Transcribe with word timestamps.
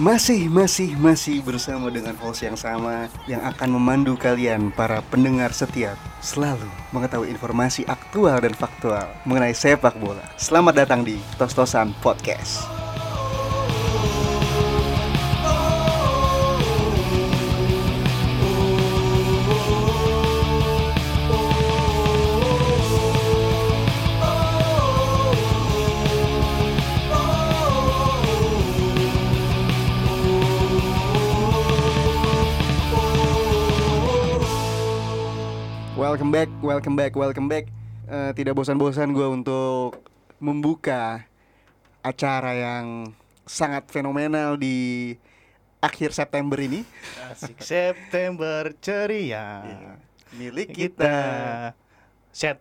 Masih, 0.00 0.48
masih, 0.48 0.96
masih 0.96 1.44
bersama 1.44 1.92
dengan 1.92 2.16
host 2.24 2.40
yang 2.40 2.56
sama 2.56 3.12
Yang 3.28 3.52
akan 3.52 3.68
memandu 3.76 4.16
kalian 4.16 4.72
para 4.72 5.04
pendengar 5.12 5.52
setiap 5.52 6.00
Selalu 6.24 6.72
mengetahui 6.88 7.28
informasi 7.28 7.84
aktual 7.84 8.40
dan 8.40 8.56
faktual 8.56 9.12
Mengenai 9.28 9.52
sepak 9.52 10.00
bola. 10.00 10.24
Selamat 10.40 10.88
datang 10.88 11.04
di 11.04 11.20
Tos-Tosan 11.36 11.92
Podcast 12.00 12.79
back, 36.40 36.64
welcome 36.64 36.96
back, 36.96 37.12
welcome 37.20 37.48
back 37.52 37.68
Eh, 38.08 38.32
Tidak 38.32 38.56
bosan-bosan 38.56 39.12
gue 39.12 39.28
untuk 39.28 40.00
membuka 40.40 41.28
acara 42.00 42.56
yang 42.56 43.12
sangat 43.44 43.92
fenomenal 43.92 44.56
di 44.56 45.20
akhir 45.84 46.16
September 46.16 46.56
ini 46.56 46.80
Asik 47.28 47.60
September 47.60 48.72
ceria. 48.80 49.68
Iya. 49.68 49.92
Milik 50.32 50.72
Kita 50.72 50.96
kita 50.96 51.16
set 52.32 52.58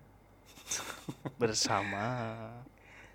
bersama. 1.39 2.35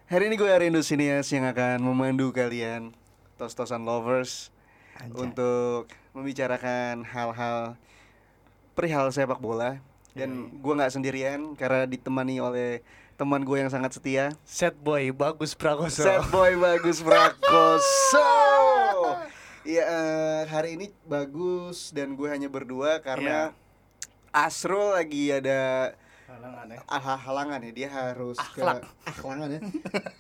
Hari 0.09 0.33
ini 0.33 0.41
gue 0.41 0.49
Arindo 0.49 0.81
Sinias 0.81 1.29
yang 1.29 1.45
akan 1.45 1.85
memandu 1.85 2.33
kalian 2.33 2.97
Tos-tosan 3.37 3.85
lovers 3.85 4.49
Anjay. 4.97 5.29
Untuk 5.29 5.93
membicarakan 6.17 7.05
hal-hal 7.05 7.77
perihal 8.73 9.13
sepak 9.13 9.45
bola 9.45 9.85
Dan 10.15 10.31
gue 10.55 10.73
nggak 10.73 10.95
sendirian 10.95 11.59
karena 11.59 11.85
ditemani 11.85 12.39
oleh 12.39 12.87
teman 13.15 13.43
gue 13.43 13.59
yang 13.59 13.71
sangat 13.71 13.95
setia 13.95 14.31
Set 14.43 14.75
boy 14.75 15.11
bagus 15.11 15.55
Prakoso. 15.55 16.03
Set 16.03 16.23
boy 16.31 16.55
bagus 16.55 17.03
Prakoso 17.03 18.31
Iya 19.65 19.83
eh, 19.83 20.41
hari 20.47 20.77
ini 20.77 20.87
bagus 21.03 21.91
dan 21.91 22.15
gue 22.15 22.29
hanya 22.29 22.47
berdua 22.47 23.01
karena 23.01 23.51
Asrul 24.31 24.93
lagi 24.93 25.31
ada 25.31 25.95
Halangan 26.27 26.67
ya. 26.67 26.79
ah, 26.85 27.15
halangan 27.17 27.61
ya 27.63 27.73
dia 27.73 27.89
harus 27.89 28.35
Akhlak. 28.37 28.83
ke 28.83 29.23
halangan 29.23 29.49
ya 29.51 29.61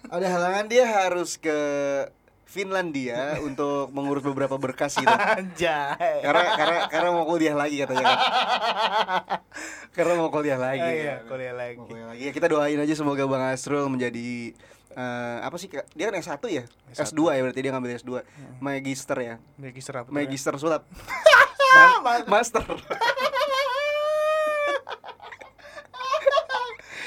ada 0.06 0.26
halangan 0.30 0.64
dia 0.70 0.84
harus 0.86 1.34
ke 1.34 1.58
Finlandia 2.44 3.18
untuk 3.46 3.88
mengurus 3.90 4.22
beberapa 4.22 4.54
berkas 4.54 4.94
gitu 4.94 5.08
Anjay. 5.08 6.20
karena 6.20 6.42
karena 6.54 6.78
karena 6.86 7.08
mau 7.10 7.24
kuliah 7.24 7.52
lagi 7.52 7.76
katanya 7.78 8.04
kan 8.04 8.18
karena 9.96 10.12
mau 10.14 10.28
kuliah 10.28 10.56
lagi 10.56 10.80
Ah, 10.80 10.90
iya, 10.90 11.14
kan. 11.18 11.28
kuliah 11.28 11.54
lagi. 11.54 11.76
Mau 11.76 11.86
kuliah 11.86 12.06
lagi 12.08 12.20
ya 12.20 12.30
kita 12.30 12.46
doain 12.46 12.76
aja 12.76 12.94
semoga 12.94 13.24
bang 13.24 13.44
Asrul 13.48 13.86
menjadi 13.86 14.52
eh, 14.90 15.38
apa 15.40 15.56
sih 15.56 15.66
dia 15.68 16.04
kan 16.04 16.14
S1 16.14 16.38
ya 16.46 16.64
S1. 16.90 17.10
S2 17.10 17.20
ya 17.28 17.40
berarti 17.42 17.60
dia 17.60 17.70
ngambil 17.70 17.90
S2 17.96 18.10
magister 18.58 19.18
ya 19.18 19.34
Magister 19.56 19.94
apa? 19.96 20.08
ya? 20.08 20.14
magister 20.14 20.54
sulap 20.56 20.82
Ma- 21.74 22.22
master 22.30 22.62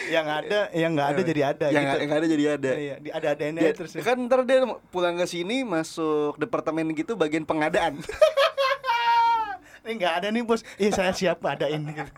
Yang 0.07 0.27
ada, 0.29 0.59
yang 0.71 0.91
nggak 0.93 1.09
ada 1.09 1.21
jadi 1.21 1.41
ada 1.45 1.65
yang 1.67 1.83
gitu. 1.85 1.97
yang 1.99 2.11
ada 2.13 2.27
jadi 2.27 2.45
ada 2.49 2.71
Iya, 2.73 2.95
di- 2.97 3.11
ada 3.11 3.27
adanya 3.29 3.61
Dia- 3.61 3.73
terus. 3.73 3.91
ya. 3.91 4.01
kan 4.01 4.17
ntar 4.21 4.43
dia 4.43 4.59
pulang 4.87 5.15
ke 5.15 5.25
sini 5.25 5.61
masuk 5.61 6.35
departemen 6.35 6.91
gitu 6.91 7.13
bagian 7.13 7.43
pengadaan 7.43 7.99
Ini 9.79 9.95
nggak 9.95 10.13
ada 10.17 10.27
nih 10.29 10.43
bos. 10.43 10.67
Iya 10.75 10.91
saya 10.93 11.11
siap 11.11 11.39
adain 11.41 11.79
gitu. 11.81 12.03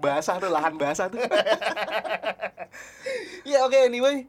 basah 0.00 0.36
tuh 0.36 0.50
lahan 0.50 0.74
basah 0.74 1.06
tuh 1.06 1.22
ya 3.44 3.62
oke 3.62 3.78
anyway 3.80 4.26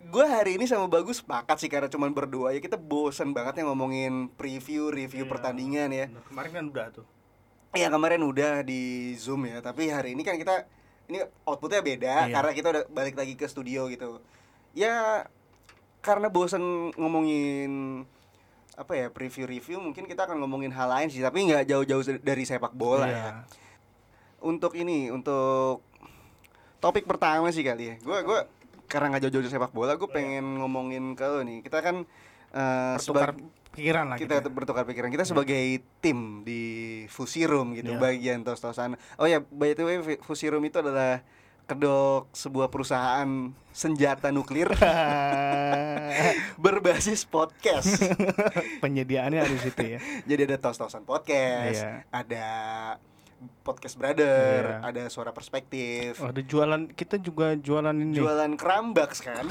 gue 0.00 0.24
hari 0.26 0.56
ini 0.56 0.64
sama 0.64 0.86
bagus 0.86 1.18
sepakat 1.18 1.56
sih 1.58 1.66
karena 1.66 1.86
cuman 1.86 2.10
berdua 2.10 2.52
ya 2.52 2.60
kita 2.60 2.76
bosen 2.76 3.32
banget 3.32 3.56
ya 3.56 3.64
ngomongin 3.64 4.28
preview 4.30 4.88
review 4.88 5.24
Iya. 5.24 5.30
pertandingan 5.30 5.88
ya 5.90 6.06
Kemarin 6.22 6.50
kan 6.50 6.64
udah 6.66 6.86
tuh. 6.92 7.06
ya 7.70 7.88
kemarin 7.88 8.20
udah 8.22 8.60
di 8.60 8.80
zoom 9.14 9.44
ya 9.44 9.60
tapi 9.60 9.88
hari 9.88 10.12
ini 10.12 10.20
kan 10.20 10.36
kita 10.36 10.64
ini 11.08 11.18
outputnya 11.42 11.80
beda 11.80 12.14
Iya. 12.24 12.32
karena 12.32 12.52
kita 12.52 12.68
udah 12.68 12.84
balik 12.88 13.14
lagi 13.14 13.32
ke 13.32 13.44
studio 13.44 13.88
gitu 13.88 14.20
ya 14.72 15.24
karena 15.98 16.28
bosen 16.28 16.60
ngomongin 16.94 18.04
apa 18.74 18.92
ya 18.94 19.06
preview-review 19.08 19.80
mungkin 19.80 20.04
kita 20.04 20.22
akan 20.22 20.38
ngomongin 20.38 20.70
hal 20.70 20.86
lain 20.86 21.08
sih 21.08 21.18
tapi 21.18 21.42
nggak 21.42 21.66
jauh-jauh 21.66 22.04
dari 22.18 22.44
sepak 22.44 22.70
bola 22.72 23.04
Iya. 23.04 23.16
ya 23.16 23.30
untuk 24.38 24.72
ini 24.72 25.08
untuk 25.08 25.82
topik 26.78 27.02
pertama 27.04 27.50
sih 27.50 27.62
kali 27.62 27.84
ya 27.84 27.94
gue 27.98 28.18
gue 28.22 28.40
karena 28.86 29.10
nggak 29.10 29.22
jauh-jauh 29.24 29.42
dari 29.42 29.52
sepak 29.52 29.72
bola 29.72 29.98
gue 29.98 30.06
pengen 30.06 30.56
ngomongin 30.56 31.12
ke 31.12 31.24
lo 31.24 31.42
nih 31.42 31.58
kita 31.60 31.82
kan 31.82 32.06
Pertukar 32.50 33.32
sebag- 33.32 33.44
pikiran 33.70 34.04
lah 34.06 34.16
kita 34.16 34.34
gitu. 34.36 34.42
ya. 34.42 34.52
bertukar 34.52 34.82
pikiran 34.84 35.08
kita 35.08 35.22
sebagai 35.22 35.62
tim 36.00 36.42
di 36.42 36.62
Fusirum 37.06 37.72
gitu 37.72 37.94
Iya. 37.94 38.00
bagian 38.00 38.40
tos-tosan 38.40 38.96
oh 39.14 39.24
ya 39.24 39.44
by 39.44 39.70
the 39.72 39.82
way 39.82 39.96
Fu- 39.98 40.22
Fusirum 40.24 40.58
itu 40.60 40.76
adalah 40.76 41.22
kedok 41.64 42.32
sebuah 42.32 42.66
perusahaan 42.66 43.28
senjata 43.70 44.28
nuklir 44.28 44.66
berbasis 46.58 47.22
podcast 47.22 48.02
Penyediaannya 48.82 49.38
ada 49.38 49.56
situ 49.56 49.84
ya. 49.86 49.98
jadi 50.28 50.48
ada 50.48 50.56
tos-tosan 50.58 51.02
podcast 51.02 51.78
Iya. 51.78 52.02
ada 52.08 52.46
podcast 53.62 53.94
brother 53.94 54.64
Iya. 54.74 54.76
ada 54.82 55.02
suara 55.06 55.30
perspektif 55.30 56.18
Oh, 56.18 56.26
ada 56.26 56.40
jualan 56.40 56.90
kita 56.90 57.20
juga 57.20 57.54
jualan 57.54 57.94
ini. 57.94 58.16
jualan 58.16 58.52
kerambaks 58.54 59.22
kan 59.22 59.46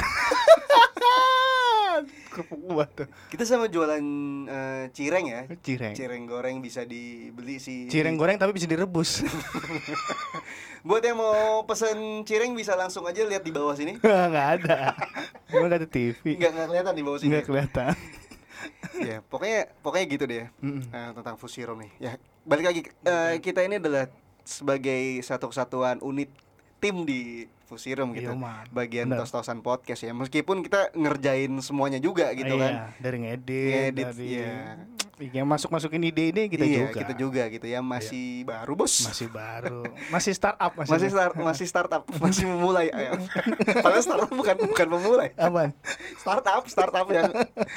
kerupuk 2.38 2.62
buah 2.62 2.86
tuh. 2.86 3.10
kita 3.28 3.42
sama 3.42 3.66
jualan 3.66 4.04
eh, 4.46 4.86
cireng 4.94 5.26
ya 5.26 5.42
Cireng. 5.60 5.94
cireng 5.94 6.24
goreng 6.24 6.62
bisa 6.62 6.86
dibeli 6.86 7.58
sih 7.58 7.90
Cireng 7.90 8.14
goreng 8.14 8.38
tapi 8.38 8.54
bisa 8.54 8.70
direbus. 8.70 9.26
Buat 10.88 11.04
yang 11.04 11.18
mau 11.18 11.66
pesen 11.66 12.24
cireng 12.24 12.54
bisa 12.54 12.78
langsung 12.78 13.04
aja 13.04 13.26
lihat 13.26 13.42
di 13.42 13.52
bawah 13.52 13.76
sini. 13.76 13.98
Enggak 13.98 14.48
ada. 14.62 14.96
Gua 15.50 15.66
nggak 15.66 15.80
ada 15.84 15.90
TV. 15.90 16.38
Enggak 16.38 16.52
enggak 16.54 16.68
kelihatan 16.70 16.94
di 16.94 17.04
bawah 17.04 17.20
sini. 17.20 17.30
Enggak 17.34 17.46
kelihatan. 17.46 17.94
ya, 19.10 19.18
pokoknya 19.26 19.60
pokoknya 19.82 20.06
gitu 20.08 20.24
deh. 20.26 20.48
Mm-mm. 20.62 20.82
eh, 20.88 21.10
tentang 21.12 21.36
Fusirom 21.36 21.82
nih. 21.82 21.92
Ya, 22.00 22.12
balik 22.46 22.66
lagi 22.70 22.82
eh, 23.04 23.36
kita 23.42 23.66
ini 23.66 23.82
adalah 23.82 24.08
sebagai 24.48 25.20
satu 25.28 25.52
kesatuan 25.52 26.00
unit 26.00 26.32
tim 26.78 27.04
di 27.04 27.46
Fusirom 27.68 28.16
gitu. 28.16 28.32
Iya, 28.32 28.40
Man. 28.40 28.64
Bagian 28.72 29.12
tos-tosan 29.12 29.60
podcast 29.60 30.00
ya. 30.00 30.16
Meskipun 30.16 30.64
kita 30.64 30.96
ngerjain 30.96 31.52
semuanya 31.60 32.00
juga 32.00 32.32
gitu 32.32 32.56
Iya, 32.56 32.64
kan. 32.64 32.74
dari 32.98 33.18
ngedit, 33.20 33.92
Ngedit, 33.92 34.06
dari 34.08 34.28
iya. 34.40 34.56
yang 35.36 35.50
masuk 35.50 35.74
masukin 35.74 36.06
ide 36.06 36.30
ini 36.30 36.46
kita 36.46 36.64
iya, 36.64 36.88
juga. 36.88 37.00
kita 37.04 37.14
juga 37.18 37.44
gitu 37.50 37.68
ya. 37.68 37.84
Masih 37.84 38.46
baru, 38.46 38.72
Bos. 38.72 39.04
Masih 39.04 39.28
baru, 39.28 39.84
masih 40.14 40.32
startup 40.32 40.72
masih. 40.78 40.92
masih 40.96 41.10
start 41.12 41.34
masih 41.36 41.66
startup, 41.68 42.04
masih 42.24 42.46
memulai. 42.48 42.88
Padahal 43.84 44.00
startup 44.00 44.32
bukan 44.32 44.56
bukan 44.64 44.88
memulai. 44.88 45.30
Apaan? 45.36 45.76
startup 46.18 46.64
startup 46.68 47.08
yang 47.10 47.28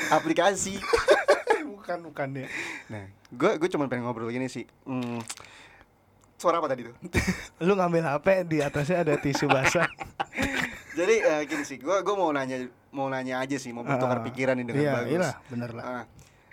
aplikasi 0.09 0.79
bukan 1.81 1.99
bukan 2.05 2.29
ya. 2.37 2.47
nah 2.87 3.05
gue 3.31 3.51
gue 3.57 3.69
cuma 3.69 3.87
pengen 3.87 4.05
ngobrol 4.05 4.29
gini 4.29 4.47
sih 4.47 4.67
Hmm, 4.83 5.19
suara 6.41 6.57
apa 6.57 6.67
tadi 6.67 6.89
tuh 6.89 6.97
Lu 7.69 7.77
ngambil 7.77 8.01
HP 8.03 8.49
di 8.49 8.59
atasnya 8.59 9.05
ada 9.05 9.15
tisu 9.15 9.45
basah. 9.45 9.85
jadi 10.99 11.15
eh, 11.21 11.41
gini 11.45 11.63
sih 11.63 11.77
gue 11.77 11.97
gue 12.01 12.15
mau 12.17 12.33
nanya 12.33 12.65
mau 12.91 13.07
nanya 13.07 13.39
aja 13.39 13.55
sih 13.55 13.71
mau 13.71 13.85
bertukar 13.85 14.19
Ah, 14.19 14.25
pikiran 14.25 14.57
ini 14.57 14.67
dengan 14.67 14.83
iya, 14.83 14.93
bagus 14.97 15.13
Iya, 15.13 15.33
bener 15.47 15.71
lah. 15.71 15.85
Ah, 15.85 16.05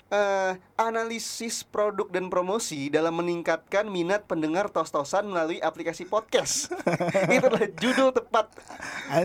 eh, 0.07 0.51
analisis 0.77 1.63
produk 1.63 2.07
dan 2.07 2.27
promosi 2.27 2.87
dalam 2.87 3.15
meningkatkan 3.15 3.87
minat 3.87 4.23
pendengar 4.23 4.67
tos-tosan 4.67 5.25
melalui 5.25 5.57
aplikasi 5.57 6.03
podcast 6.03 6.69
itu 7.33 7.41
adalah 7.41 7.71
judul 7.73 8.11
tepat 8.11 8.51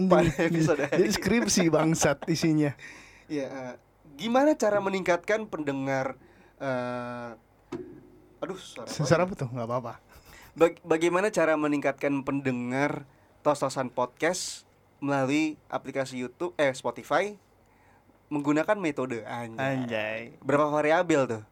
pada 0.08 0.30
episode 0.40 0.80
hari 0.80 0.94
Jadi 0.96 1.06
ini. 1.06 1.14
skripsi 1.14 1.62
bangsat 1.68 2.18
isinya. 2.26 2.70
ya 3.26 3.46
eh, 3.46 3.74
gimana 4.14 4.54
cara 4.54 4.78
meningkatkan 4.78 5.44
pendengar 5.44 6.14
eh, 6.56 7.30
aduh 8.38 8.56
suara 8.56 8.86
apa? 8.86 8.94
Sensor 8.94 9.18
apa 9.20 9.32
tuh? 9.36 9.48
Enggak 9.50 9.68
apa-apa. 9.68 9.94
Bag- 10.52 10.82
bagaimana 10.82 11.28
cara 11.28 11.56
meningkatkan 11.56 12.20
pendengar 12.22 13.08
tos-tosan 13.40 13.88
podcast 13.88 14.68
melalui 14.98 15.56
aplikasi 15.66 16.14
YouTube 16.16 16.52
eh 16.54 16.70
Spotify 16.72 17.34
menggunakan 18.28 18.76
metode 18.76 19.24
anjay. 19.24 19.58
Anjay. 19.58 20.20
Berapa 20.38 20.68
variabel 20.68 21.22
tuh? 21.26 21.42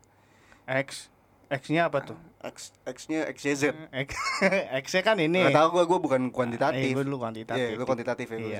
X 0.65 1.09
X-nya 1.51 1.91
apa 1.91 2.05
tuh? 2.05 2.19
X 2.41 2.71
X-nya 2.85 3.27
XYZ. 3.27 3.75
X 3.91 4.11
X-nya 4.87 5.03
kan 5.03 5.19
ini. 5.19 5.43
Nggak 5.43 5.57
tahu 5.57 5.69
gua 5.73 5.85
gua 5.85 5.99
bukan 5.99 6.21
Eh, 6.23 6.31
kuantitatif. 6.31 6.93
gua 6.95 7.03
dulu 7.03 7.19
kuantitatif. 7.19 7.67
Iya, 7.67 7.77
lu 7.77 7.85
kuantitatif 7.85 8.27
ya 8.29 8.39
Iya. 8.39 8.59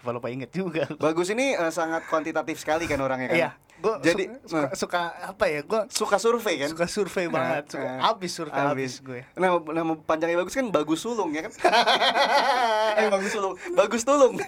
Lupa 0.00 0.10
lupa 0.12 0.28
inget 0.28 0.50
juga. 0.50 0.88
Bagus 0.96 1.28
ini 1.28 1.52
eh, 1.52 1.70
sangat 1.70 2.06
kuantitatif 2.06 2.56
sekali 2.56 2.86
kan 2.86 2.96
orangnya 2.98 3.28
kan. 3.28 3.36
Iya. 3.36 3.50
Gue 3.84 3.94
Jadi, 4.00 4.24
suka, 4.40 4.56
nah. 4.56 4.70
suka 4.72 5.00
apa 5.28 5.44
ya? 5.44 5.60
Gue 5.60 5.80
Suka 5.92 6.16
survei 6.16 6.56
kan? 6.56 6.68
suka 6.68 6.86
survei 6.86 7.28
banget, 7.28 7.68
suka 7.68 7.84
Nah, 7.84 8.08
abis 8.08 8.32
survei 8.32 8.64
abis, 8.64 8.92
gue. 8.98 9.20
Nama, 9.36 9.60
nama 9.60 9.92
panjangnya 9.94 10.40
bagus 10.40 10.56
kan 10.56 10.72
bagus 10.72 11.04
sulung 11.04 11.30
ya 11.30 11.44
kan? 11.44 11.52
eh 12.98 13.06
bagus 13.06 13.30
sulung, 13.30 13.54
bagus 13.72 14.02
tulung. 14.02 14.40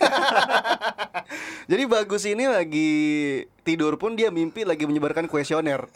Jadi 1.70 1.84
bagus 1.84 2.22
ini 2.24 2.48
lagi 2.48 2.90
tidur 3.60 3.96
pun 3.96 4.16
dia 4.16 4.30
mimpi 4.30 4.64
lagi 4.64 4.88
menyebarkan 4.88 5.28
kuesioner. 5.28 5.84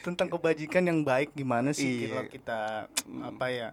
Tentang 0.00 0.30
kebajikan 0.30 0.80
yang 0.80 1.04
baik 1.04 1.34
gimana 1.34 1.74
Iya. 1.74 1.76
sih 1.76 2.08
kalau 2.08 2.24
kita 2.24 2.60
apa 3.20 3.46
ya? 3.50 3.68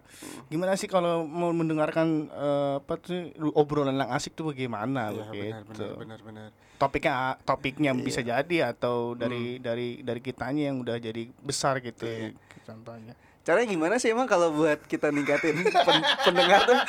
Gimana 0.46 0.74
sih 0.74 0.84
kalau 0.84 1.22
mau 1.22 1.48
mendengarkan 1.50 2.28
eh, 2.28 2.72
apa 2.76 2.98
tuh 2.98 3.30
obrolan 3.54 3.96
yang 3.96 4.10
asik 4.10 4.34
tuh 4.34 4.50
bagaimana 4.50 5.08
Iya, 5.08 5.24
begitu. 5.62 5.86
benar, 5.96 6.20
benar. 6.20 6.50
Topiknya 6.78 7.12
topiknya 7.42 7.90
Iya. 7.90 8.00
bisa 8.00 8.20
jadi 8.20 8.56
atau 8.68 9.12
Hmm. 9.12 9.18
dari 9.18 9.42
dari 9.58 9.88
dari 10.00 10.20
kitanya 10.20 10.70
yang 10.70 10.78
udah 10.78 10.96
jadi 10.96 11.26
besar 11.38 11.78
gitu 11.80 12.06
Iya. 12.06 12.38
contohnya. 12.62 13.14
Caranya 13.42 13.66
gimana 13.66 13.94
sih 13.96 14.08
emang 14.08 14.24
kalau 14.24 14.52
buat 14.52 14.78
kita 14.82 15.08
ningkatin 15.08 15.56
pen- 15.58 16.06
pendengar 16.26 16.62
tuh? 16.64 16.80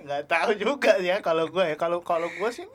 nggak 0.00 0.24
tahu 0.26 0.50
juga 0.54 0.98
ya 0.98 1.20
kalau 1.20 1.46
gue 1.46 1.64
ya 1.64 1.76
kalau 1.76 2.00
kalau 2.00 2.26
gue 2.28 2.50
sih 2.50 2.66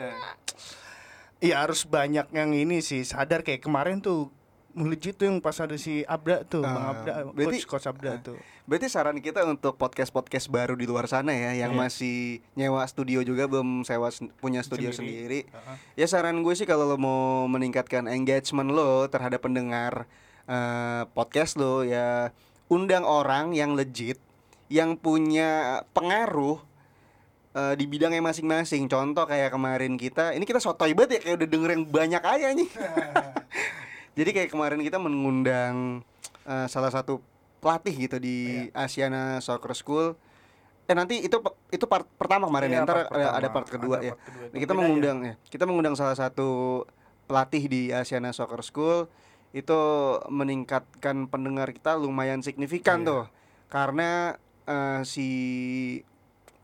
Iya 1.40 1.64
harus 1.64 1.84
banyak 1.84 2.28
yang 2.30 2.52
ini 2.52 2.80
sih 2.80 3.02
sadar 3.02 3.42
kayak 3.42 3.60
kemarin 3.60 3.98
tuh 3.98 4.28
melejit 4.72 5.14
tuh 5.14 5.26
yang 5.26 5.38
pas 5.38 5.56
ada 5.56 5.74
si 5.76 6.02
Abda 6.04 6.46
tuh 6.46 6.62
Bang 6.62 6.78
Ah, 6.78 6.92
Abda 6.94 7.12
berarti- 7.32 7.62
coach 7.62 7.82
coach 7.82 7.88
Abda 7.88 8.12
tuh 8.22 8.38
Berarti 8.64 8.86
saran 8.86 9.18
kita 9.18 9.42
untuk 9.44 9.74
podcast-podcast 9.76 10.46
baru 10.46 10.78
di 10.78 10.86
luar 10.86 11.10
sana 11.10 11.34
ya 11.34 11.58
yang 11.58 11.74
Iya. 11.74 11.80
masih 11.80 12.18
nyewa 12.54 12.86
studio 12.86 13.22
juga 13.22 13.50
belum 13.50 13.82
sewa 13.82 14.14
punya 14.38 14.62
studio 14.62 14.94
Sendiri. 14.94 15.50
sendiri. 15.50 15.98
Ya 15.98 16.06
saran 16.06 16.38
gue 16.40 16.54
sih 16.54 16.64
kalau 16.64 16.86
lo 16.86 16.94
mau 16.96 17.20
meningkatkan 17.48 18.06
engagement 18.06 18.70
lo 18.70 19.10
terhadap 19.10 19.42
pendengar 19.42 20.06
eh, 20.46 21.02
podcast 21.10 21.58
lo 21.58 21.82
ya 21.82 22.30
undang 22.70 23.02
orang 23.02 23.54
yang 23.54 23.74
legit 23.74 24.22
yang 24.70 24.94
punya 24.94 25.82
pengaruh 25.90 26.62
eh, 27.50 27.74
di 27.74 27.90
bidangnya 27.90 28.22
masing-masing. 28.22 28.86
Contoh 28.86 29.26
kayak 29.26 29.50
kemarin 29.50 29.98
kita, 29.98 30.38
ini 30.38 30.46
kita 30.46 30.62
sotoy 30.62 30.94
banget 30.94 31.18
ya 31.18 31.20
kayak 31.26 31.36
udah 31.42 31.50
denger 31.50 31.70
yang 31.74 31.84
banyak 31.86 32.22
aja 32.22 32.48
nih. 32.54 32.70
Jadi 34.14 34.30
kayak 34.32 34.50
kemarin 34.50 34.80
kita 34.80 34.98
mengundang 34.98 36.06
eh, 36.44 36.68
salah 36.68 36.90
satu 36.90 37.20
pelatih 37.60 38.08
gitu 38.08 38.18
di 38.18 38.38
Asiana 38.72 39.38
Soccer 39.40 39.74
School. 39.74 40.16
Eh 40.86 40.94
nanti 40.94 41.22
itu 41.22 41.38
itu 41.70 41.86
part 41.86 42.08
pertama 42.16 42.48
kemarin 42.48 42.70
ya, 42.70 42.74
Iya, 42.74 42.84
ntar 42.84 42.96
part 42.96 43.06
ada, 43.06 43.12
pertama. 43.12 43.38
ada 43.38 43.48
part 43.48 43.68
kedua 43.70 43.96
Ada 43.96 44.06
ya. 44.06 44.12
part 44.12 44.22
kedua. 44.26 44.46
Nah, 44.48 44.60
kita 44.60 44.74
mengundang 44.74 45.18
ya. 45.22 45.34
Kita 45.46 45.64
mengundang 45.64 45.94
salah 45.94 46.16
satu 46.16 46.50
pelatih 47.26 47.64
di 47.66 47.82
Asiana 47.92 48.32
Soccer 48.32 48.64
School 48.64 49.06
itu 49.50 49.80
meningkatkan 50.30 51.26
pendengar 51.26 51.70
kita 51.70 51.94
lumayan 51.94 52.42
signifikan 52.42 53.02
Iya. 53.02 53.08
tuh. 53.08 53.24
Karena 53.68 54.34
eh, 54.66 55.02
si 55.04 55.28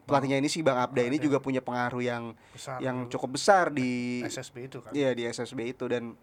pelatihnya 0.06 0.38
ini 0.38 0.46
si 0.46 0.62
Bang 0.62 0.78
Abda 0.80 1.02
ini 1.02 1.18
juga 1.18 1.38
punya 1.40 1.60
pengaruh 1.60 1.98
yang 2.00 2.38
Besar 2.54 2.78
yang 2.78 3.10
cukup 3.10 3.36
besar 3.36 3.74
di 3.74 4.22
SSB 4.22 4.70
itu 4.70 4.78
kan 4.80 4.94
Iya 4.94 5.10
di 5.12 5.26
SSB 5.26 5.66
itu 5.68 5.90
dan 5.90 6.14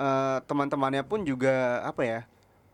eh, 0.00 0.38
teman-temannya 0.42 1.04
pun 1.04 1.20
juga 1.22 1.52
apa 1.82 2.02
ya 2.02 2.20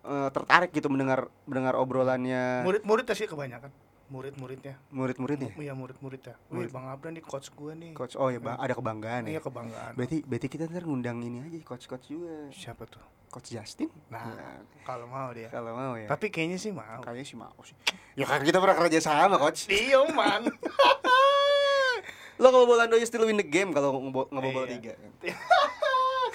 eh, 0.03 0.29
tertarik 0.31 0.71
gitu 0.71 0.87
mendengar 0.87 1.27
mendengar 1.45 1.75
obrolannya 1.75 2.63
murid-muridnya 2.63 3.13
sih 3.13 3.27
kebanyakan 3.27 3.75
murid-muridnya 4.07 4.79
murid-muridnya. 4.89 5.51
iya 5.59 5.75
murid-muridnya 5.75 6.39
Murid. 6.47 6.63
Wih, 6.63 6.71
Bang 6.71 6.87
Abda 6.87 7.11
nih 7.11 7.21
coach 7.21 7.51
gue 7.51 7.75
nih 7.75 7.91
Coach, 7.91 8.15
oh 8.15 8.31
ya 8.31 8.39
bang, 8.39 8.55
ada 8.55 8.71
kebanggaan 8.71 9.27
iya 9.27 9.37
ya. 9.37 9.41
kebanggaan 9.43 9.93
Berarti 9.93 10.23
berarti 10.23 10.47
kita 10.47 10.71
ntar 10.71 10.87
ngundang 10.87 11.19
ini 11.21 11.43
aja 11.43 11.59
coach-coach 11.67 12.07
juga. 12.07 12.47
siapa 12.55 12.87
tuh 12.87 13.03
Coach 13.27 13.51
Justin. 13.51 13.91
nah 14.07 14.23
Nah, 14.23 14.63
kalau 14.87 15.11
mau 15.11 15.35
dia 15.35 15.51
kalau 15.51 15.75
mau 15.75 15.99
ya. 15.99 16.07
tapi 16.07 16.31
kayaknya 16.31 16.55
sih 16.55 16.71
mau 16.71 17.03
kayaknya 17.03 17.27
sih 17.27 17.35
mau 17.35 17.59
sih. 17.61 17.75
Ya 18.15 18.25
kan 18.25 18.41
kita 18.41 18.63
pernah 18.63 18.79
kerja 18.79 19.03
sama 19.03 19.37
coach. 19.37 19.67
iya 19.67 19.99
man 20.07 20.47
Lo 22.37 22.53
kalau 22.53 22.63
bola 22.65 22.87
you 22.87 23.03
still 23.03 23.25
win 23.25 23.35
the 23.35 23.43
game 23.43 23.73
kalau 23.73 23.91
ngebo- 23.99 24.31
ngebobol 24.31 24.65
Iya. 24.65 24.73
tiga. 24.79 24.93
kan 24.95 25.11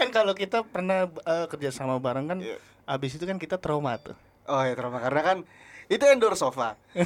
kalau 0.09 0.33
kita 0.33 0.63
pernah 0.63 1.05
eh, 1.05 1.45
kerja 1.45 1.69
sama 1.69 1.95
bareng 1.97 2.25
kan 2.25 2.39
Iya. 2.39 2.57
abis 2.87 3.13
itu 3.13 3.23
kan 3.23 3.37
kita 3.37 3.55
trauma 3.55 3.93
tuh 3.95 4.17
Oh 4.43 4.57
ya 4.59 4.73
trauma 4.73 4.97
karena 4.97 5.21
kan 5.21 5.37
itu 5.85 6.01
endorse 6.03 6.39
sofa. 6.39 6.73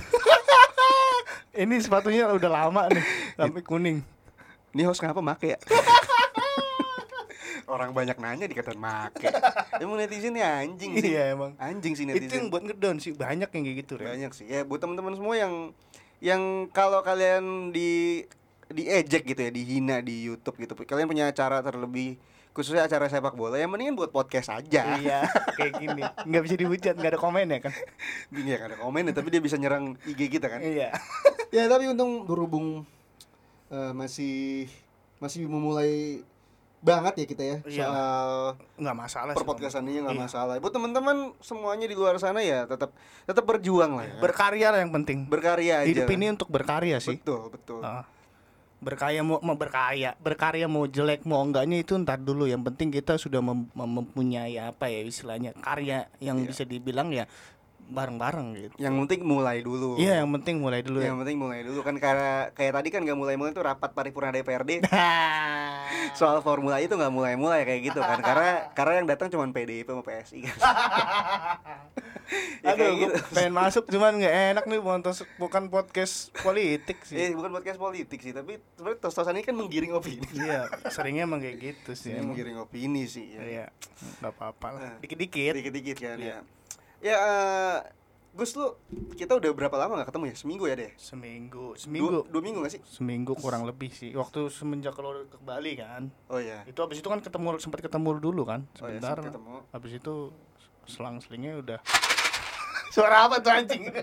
ini 1.53 1.75
sepatunya 1.77 2.29
udah 2.29 2.47
lama 2.49 2.87
nih 2.87 3.03
sampai 3.35 3.61
kuning 3.61 3.97
Ini 4.71 4.81
host 4.83 4.99
ngapa 4.99 5.19
make 5.19 5.47
ya? 5.49 5.59
Orang 7.65 7.91
banyak 7.91 8.13
nanya 8.15 8.45
dikatain 8.45 8.77
make. 8.77 9.25
Emang 9.75 9.97
netizen 9.97 10.31
nih 10.31 10.43
anjing 10.43 10.91
sih. 10.95 11.11
iya 11.11 11.33
emang 11.33 11.57
Anjing 11.57 11.91
sih 11.91 12.03
itu 12.03 12.13
yang 12.13 12.21
netizen. 12.21 12.43
buat 12.47 12.61
ngedon 12.61 12.95
sih 12.99 13.11
banyak 13.11 13.49
yang 13.49 13.63
kayak 13.65 13.77
gitu 13.81 13.93
Ren. 13.97 14.07
Banyak 14.13 14.31
sih. 14.31 14.45
Ya 14.45 14.61
buat 14.61 14.77
teman-teman 14.77 15.17
semua 15.17 15.33
yang 15.33 15.53
yang 16.21 16.41
kalau 16.69 17.01
kalian 17.01 17.71
di 17.71 18.23
diejek 18.67 19.25
gitu 19.25 19.39
ya, 19.39 19.49
dihina 19.49 19.97
di 19.99 20.25
YouTube 20.25 20.57
gitu. 20.57 20.77
Kalian 20.77 21.05
punya 21.05 21.25
acara 21.25 21.59
terlebih 21.59 22.21
khususnya 22.55 22.87
acara 22.87 23.05
sepak 23.05 23.35
bola 23.35 23.55
yang 23.55 23.67
mendingan 23.67 23.93
buat 23.93 24.09
podcast 24.09 24.47
aja. 24.49 24.95
iya 24.95 25.27
kayak 25.53 25.75
gini 25.75 26.01
nggak 26.01 26.41
bisa 26.41 26.55
dihujat 26.55 26.95
nggak 26.95 27.11
ada 27.11 27.19
komen 27.19 27.45
ya 27.45 27.59
kan 27.59 27.73
Iya 28.31 28.55
kan 28.55 28.67
ada 28.71 28.77
komen 28.79 29.11
tapi 29.11 29.27
dia 29.27 29.43
bisa 29.43 29.55
nyerang 29.55 29.99
IG 30.01 30.31
kita 30.31 30.47
kan. 30.47 30.63
iya 30.63 30.95
ya 31.51 31.67
tapi 31.67 31.85
untung 31.85 32.23
berhubung 32.23 32.87
eh, 33.67 33.91
masih 33.91 34.71
masih 35.17 35.45
memulai 35.45 36.23
banget 36.79 37.13
ya 37.17 37.25
kita 37.25 37.43
ya 37.43 37.57
Iya. 37.65 37.83
soal 37.83 38.29
nggak 38.77 38.95
masalah 38.95 39.31
sih, 39.33 39.37
perpodcastan 39.37 39.83
ini 39.83 39.99
nggak 39.99 40.13
Iya. 40.13 40.23
masalah. 40.23 40.53
Buat 40.55 40.69
teman-teman 40.71 41.17
semuanya 41.39 41.89
di 41.89 41.95
luar 41.97 42.15
sana 42.15 42.39
ya 42.39 42.63
tetap 42.63 42.93
tetap 43.25 43.41
berjuang 43.41 43.97
lah 43.97 44.05
ya. 44.05 44.15
berkarya 44.21 44.67
lah 44.69 44.79
yang 44.79 44.93
penting 44.93 45.25
berkarya 45.25 45.81
aja. 45.81 45.89
hidup 45.89 46.05
lah. 46.05 46.13
ini 46.13 46.25
untuk 46.29 46.47
berkarya 46.47 46.97
sih 46.99 47.17
betul 47.17 47.49
betul. 47.49 47.81
Ah. 47.81 48.05
Berkarya 48.85 49.25
mau, 49.25 49.41
mau 49.41 49.57
berkarya 49.57 50.13
berkarya 50.17 50.69
mau 50.69 50.85
jelek 50.85 51.25
mau 51.25 51.41
enggaknya 51.41 51.81
itu 51.81 51.97
ntar 51.97 52.21
dulu 52.21 52.45
yang 52.45 52.61
penting 52.61 52.93
kita 52.93 53.17
sudah 53.17 53.41
mem- 53.41 53.65
mem- 53.73 53.93
mempunyai 53.97 54.61
apa 54.61 54.85
ya 54.85 55.01
istilahnya 55.01 55.57
karya 55.57 56.05
yang 56.21 56.37
Iya. 56.37 56.45
bisa 56.45 56.63
dibilang 56.63 57.09
ya 57.09 57.25
bareng-bareng 57.87 58.47
gitu 58.55 58.73
Yang 58.75 58.95
penting 58.99 59.21
mulai 59.23 59.57
dulu. 59.59 59.95
iya 59.95 60.19
yang 60.19 60.29
penting 60.31 60.57
mulai 60.57 60.81
dulu 60.81 60.97
ya 60.97 61.07
Yang 61.07 61.17
penting 61.21 61.37
mulai 61.37 61.59
dulu 61.61 61.79
kan 61.79 61.95
karena 61.95 62.31
kayak 62.51 62.73
tadi 62.73 62.87
kan 62.89 63.01
nggak 63.01 63.13
mulai-mulai 63.15 63.51
itu 63.51 63.61
rapat 63.61 63.89
paripurna 63.91 64.29
DPRD 64.31 64.81
soal 66.19 66.39
formula 66.39 66.77
itu 66.77 66.91
nggak 66.91 67.09
mulai-mulai 67.09 67.61
kayak 67.61 67.81
gitu 67.85 67.99
kan 67.99 68.19
karena 68.19 68.49
karena 68.71 68.93
yang 68.95 69.07
datang 69.07 69.27
cuma 69.27 69.45
PDIP 69.47 69.85
sama 69.85 70.01
PSI 70.01 70.39
kan. 70.43 70.57
ya 72.59 72.73
Aduh, 72.73 72.89
gitu. 72.99 73.13
pengen 73.31 73.53
masuk 73.53 73.85
cuman 73.93 74.17
nggak 74.17 74.35
enak 74.51 74.63
nih 74.65 74.79
bukan 74.79 75.01
tos- 75.01 75.29
bukan 75.37 75.69
podcast 75.69 76.33
politik 76.35 76.97
Eh, 77.07 77.29
sih. 77.29 77.33
bukan 77.33 77.53
podcast 77.53 77.77
politik 77.77 78.17
sih, 78.19 78.33
tapi 78.33 78.57
sebenarnya 78.73 78.97
tos-tosan 78.99 79.35
ini 79.35 79.45
kan 79.45 79.53
menggiring 79.53 79.93
opini. 79.93 80.25
Iya, 80.33 80.65
seringnya 80.89 81.23
emang 81.23 81.37
kayak 81.37 81.57
gitu 81.59 81.91
sih. 81.93 82.11
Emang. 82.11 82.33
menggiring 82.33 82.57
opini 82.57 83.05
sih 83.05 83.29
ya. 83.31 83.41
Iya, 83.41 83.65
nggak 84.19 84.31
apa-apa 84.31 84.67
lah. 84.71 84.81
Eh. 84.91 85.05
Dikit-dikit. 85.05 85.53
Dikit-dikit 85.53 85.97
kan 85.99 86.17
Iya. 86.17 86.41
ya. 86.41 86.54
Ya 87.05 87.13
eh, 87.15 87.77
Gus 88.33 88.57
lu 88.57 88.73
kita 89.13 89.37
udah 89.37 89.53
berapa 89.53 89.77
lama 89.77 90.01
gak 90.01 90.09
ketemu 90.09 90.25
ya? 90.27 90.35
Seminggu 90.35 90.65
ya 90.65 90.75
deh? 90.75 90.91
Seminggu, 90.97 91.71
Dua, 91.71 91.77
seminggu, 91.77 92.25
dua 92.27 92.41
minggu 92.41 92.59
gak 92.59 92.73
sih? 92.73 92.81
seminggu 92.83 93.31
kurang 93.37 93.63
lebih 93.63 93.87
sih. 93.89 94.09
Waktu 94.11 94.49
semenjak 94.49 94.91
kalau 94.91 95.23
ke 95.23 95.37
Bali 95.39 95.77
kan, 95.77 96.09
Oh 96.27 96.35
iya. 96.37 96.65
itu 96.65 96.75
habis 96.75 96.97
itu 96.97 97.05
kan 97.05 97.21
ketemu 97.21 97.55
sempat 97.55 97.79
ketemu 97.79 98.17
dulu 98.17 98.43
kan, 98.43 98.65
Oh 98.81 98.89
iya, 98.89 98.97
sebentar. 98.97 99.21
ketemu. 99.23 99.55
habis 99.69 99.91
itu 99.93 100.33
selang-selingnya 100.85 101.53
udah. 101.61 101.79
Suara 102.95 103.29
apa 103.29 103.39
tuh 103.39 103.53
anjing? 103.53 103.85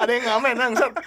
Ada 0.00 0.10
yang 0.12 0.24
ngamen 0.26 0.56
langsung. 0.56 0.92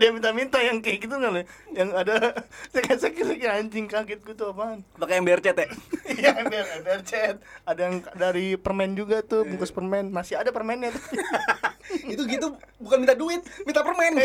ada 0.00 0.08
yang 0.08 0.16
minta-minta 0.16 0.56
yang 0.64 0.80
kayak 0.80 1.04
gitu 1.04 1.12
nggak 1.12 1.44
yang 1.76 1.92
ada 1.92 2.32
sekali-sekali 2.72 3.44
anjing 3.44 3.84
kaget 3.84 4.24
gue 4.24 4.32
tuh 4.32 4.48
apaan 4.48 4.80
Pakai 4.96 5.20
ember 5.20 5.44
cat 5.44 5.60
ya? 5.60 5.68
Iya, 6.08 6.40
ember, 6.40 6.64
ember. 6.80 7.04
Ada 7.68 7.80
yang 7.84 8.00
dari 8.16 8.56
permen 8.56 8.96
juga 8.96 9.20
tuh, 9.20 9.44
bungkus 9.44 9.68
permen. 9.68 10.08
Masih 10.08 10.40
ada 10.40 10.56
permennya 10.56 10.96
tuh. 10.96 11.04
itu 12.16 12.22
gitu 12.32 12.56
bukan 12.80 13.04
minta 13.04 13.12
duit, 13.12 13.44
minta 13.68 13.84
permen. 13.84 14.24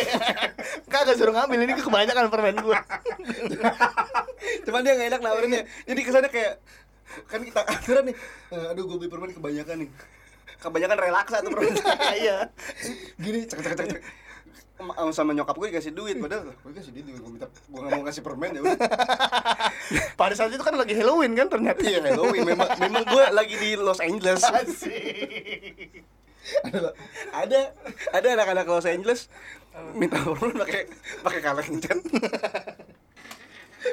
Kagak 0.87 1.19
suruh 1.19 1.35
ngambil 1.35 1.67
ini 1.67 1.75
kebanyakan 1.75 2.31
permen 2.31 2.55
gua. 2.63 2.79
Cuman 4.63 4.79
dia 4.79 4.95
gak 4.95 5.07
enak 5.11 5.21
nawarinnya. 5.27 5.61
Jadi 5.83 5.99
kesannya 6.07 6.31
kayak 6.31 6.63
kan 7.27 7.43
kita 7.43 7.67
aturan 7.67 8.03
nih. 8.11 8.15
eh, 8.55 8.71
aduh 8.71 8.83
gue 8.87 8.95
beli 8.95 9.11
permen 9.11 9.35
kebanyakan 9.35 9.75
nih. 9.83 9.89
Kebanyakan 10.63 10.97
relaksa 11.03 11.43
tuh 11.43 11.51
permen. 11.51 11.75
Iya. 12.23 12.47
Gini 13.19 13.43
cek 13.43 13.59
cek 13.59 13.75
cek 13.75 13.87
cek. 13.91 14.03
Sama- 14.75 14.95
sama 15.15 15.31
nyokap 15.31 15.55
gue 15.55 15.67
dikasih 15.71 15.95
duit 15.95 16.19
padahal 16.19 16.51
gue 16.63 16.71
dikasih 16.75 16.91
duit 16.91 17.05
gue 17.07 17.31
minta 17.31 17.47
gue 17.47 17.79
gak 17.79 17.91
mau 17.95 18.03
kasih 18.03 18.21
permen 18.21 18.51
ya 18.51 18.61
udah. 18.61 18.75
Pada 20.19 20.33
saat 20.35 20.51
itu 20.51 20.59
kan 20.59 20.75
lagi 20.75 20.91
Halloween 20.99 21.31
kan 21.31 21.47
ternyata. 21.47 21.79
iya 21.79 22.03
Halloween. 22.03 22.43
Memang 22.43 22.69
memang 22.75 23.03
gue 23.07 23.23
lagi 23.31 23.55
di 23.55 23.69
Los 23.79 24.03
Angeles. 24.03 24.43
Asik. 24.51 26.03
ada 26.61 26.93
ada 27.33 27.59
ada 28.13 28.27
anak-anak 28.37 28.65
Los 28.69 28.85
Angeles 28.85 29.31
minta 29.95 30.19
turun 30.21 30.53
pakai 30.59 30.91
pakai 31.23 31.39
kaleng 31.39 31.79
cat. 31.79 31.99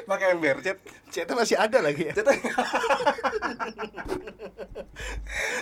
Pakai 0.03 0.27
ember 0.35 0.57
cat. 0.59 0.77
Chatnya 1.09 1.33
masih 1.37 1.57
ada 1.57 1.79
lagi 1.79 2.11
ya. 2.11 2.13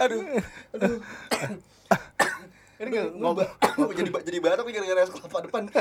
aduh. 0.01 0.22
Aduh 0.74 0.98
nggak 2.91 3.07
ngomong 3.15 3.48
jadi 3.93 4.10
jadi 4.21 4.38
batuk 4.38 4.65
nih 4.65 4.74
gara-gara 4.75 5.00
es 5.01 5.10
kelapa 5.10 5.38
depan 5.41 5.63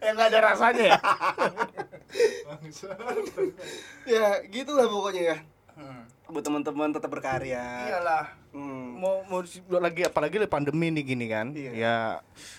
Yang 0.00 0.14
nggak 0.16 0.28
ada 0.28 0.40
rasanya 0.42 0.84
ya. 0.86 0.98
ya 4.06 4.26
gitulah 4.46 4.86
pokoknya 4.86 5.22
ya 5.24 5.38
buat 6.30 6.40
teman-teman 6.40 6.94
tetap 6.94 7.10
berkarya 7.10 7.90
Iyalah. 7.90 8.24
Hmm. 8.50 8.96
mau 8.96 9.26
mau 9.26 9.42
di- 9.42 9.58
lagi 9.68 10.02
apalagi 10.04 10.38
lagi 10.38 10.46
pandemi 10.48 10.86
nih 10.88 11.02
gini 11.04 11.26
kan 11.26 11.50
Iya. 11.50 11.70
ya 11.72 11.94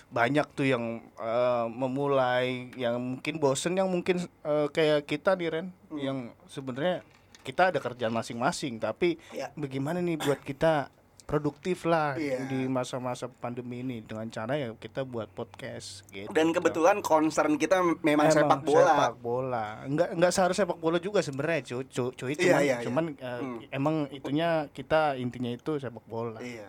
banyak 0.08 0.44
tuh 0.52 0.66
yang 0.66 0.84
eh, 1.16 1.66
memulai 1.68 2.68
yang 2.74 3.00
mungkin 3.00 3.36
bosen 3.38 3.72
yang 3.72 3.88
mungkin 3.88 4.20
eh, 4.20 4.66
kayak 4.68 5.04
kita 5.04 5.32
nih 5.34 5.48
Ren 5.50 5.66
Hmm. 5.88 5.98
yang 5.98 6.18
sebenarnya 6.46 7.00
kita 7.40 7.72
ada 7.72 7.80
kerjaan 7.80 8.12
masing-masing 8.12 8.76
tapi 8.76 9.16
Iya. 9.30 9.48
bagaimana 9.54 9.98
nih 9.98 10.16
buat 10.16 10.38
kita 10.38 10.92
produktif 11.32 11.88
lah 11.88 12.12
Iya. 12.12 12.44
di 12.44 12.68
masa-masa 12.68 13.24
pandemi 13.24 13.80
ini 13.80 14.04
dengan 14.04 14.28
cara 14.28 14.52
ya 14.52 14.68
kita 14.76 15.08
buat 15.08 15.32
podcast 15.32 16.04
gitu 16.12 16.28
dan 16.28 16.52
kebetulan 16.52 17.00
concern 17.00 17.56
kita 17.56 17.80
memang 18.04 18.28
Emang 18.28 18.36
sepak 18.36 18.60
bola 18.60 18.84
sepak 18.84 19.16
bola 19.16 19.66
enggak 19.88 20.08
enggak 20.12 20.28
seharusnya 20.28 20.68
sepak 20.68 20.76
bola 20.76 21.00
juga 21.00 21.24
sebenarnya 21.24 21.60
cuy 21.64 21.84
cuy 21.88 22.12
cuy 22.12 22.32
Iya, 22.36 22.36
cuman, 22.36 22.60
iya, 22.60 22.60
iya. 22.60 22.76
cuman 22.84 23.04
eh, 23.16 23.38
Hmm. 23.40 23.58
emang 23.72 23.96
itunya 24.12 24.68
kita 24.68 25.16
intinya 25.16 25.48
itu 25.48 25.80
sepak 25.80 26.04
bola 26.04 26.36
Iya. 26.36 26.68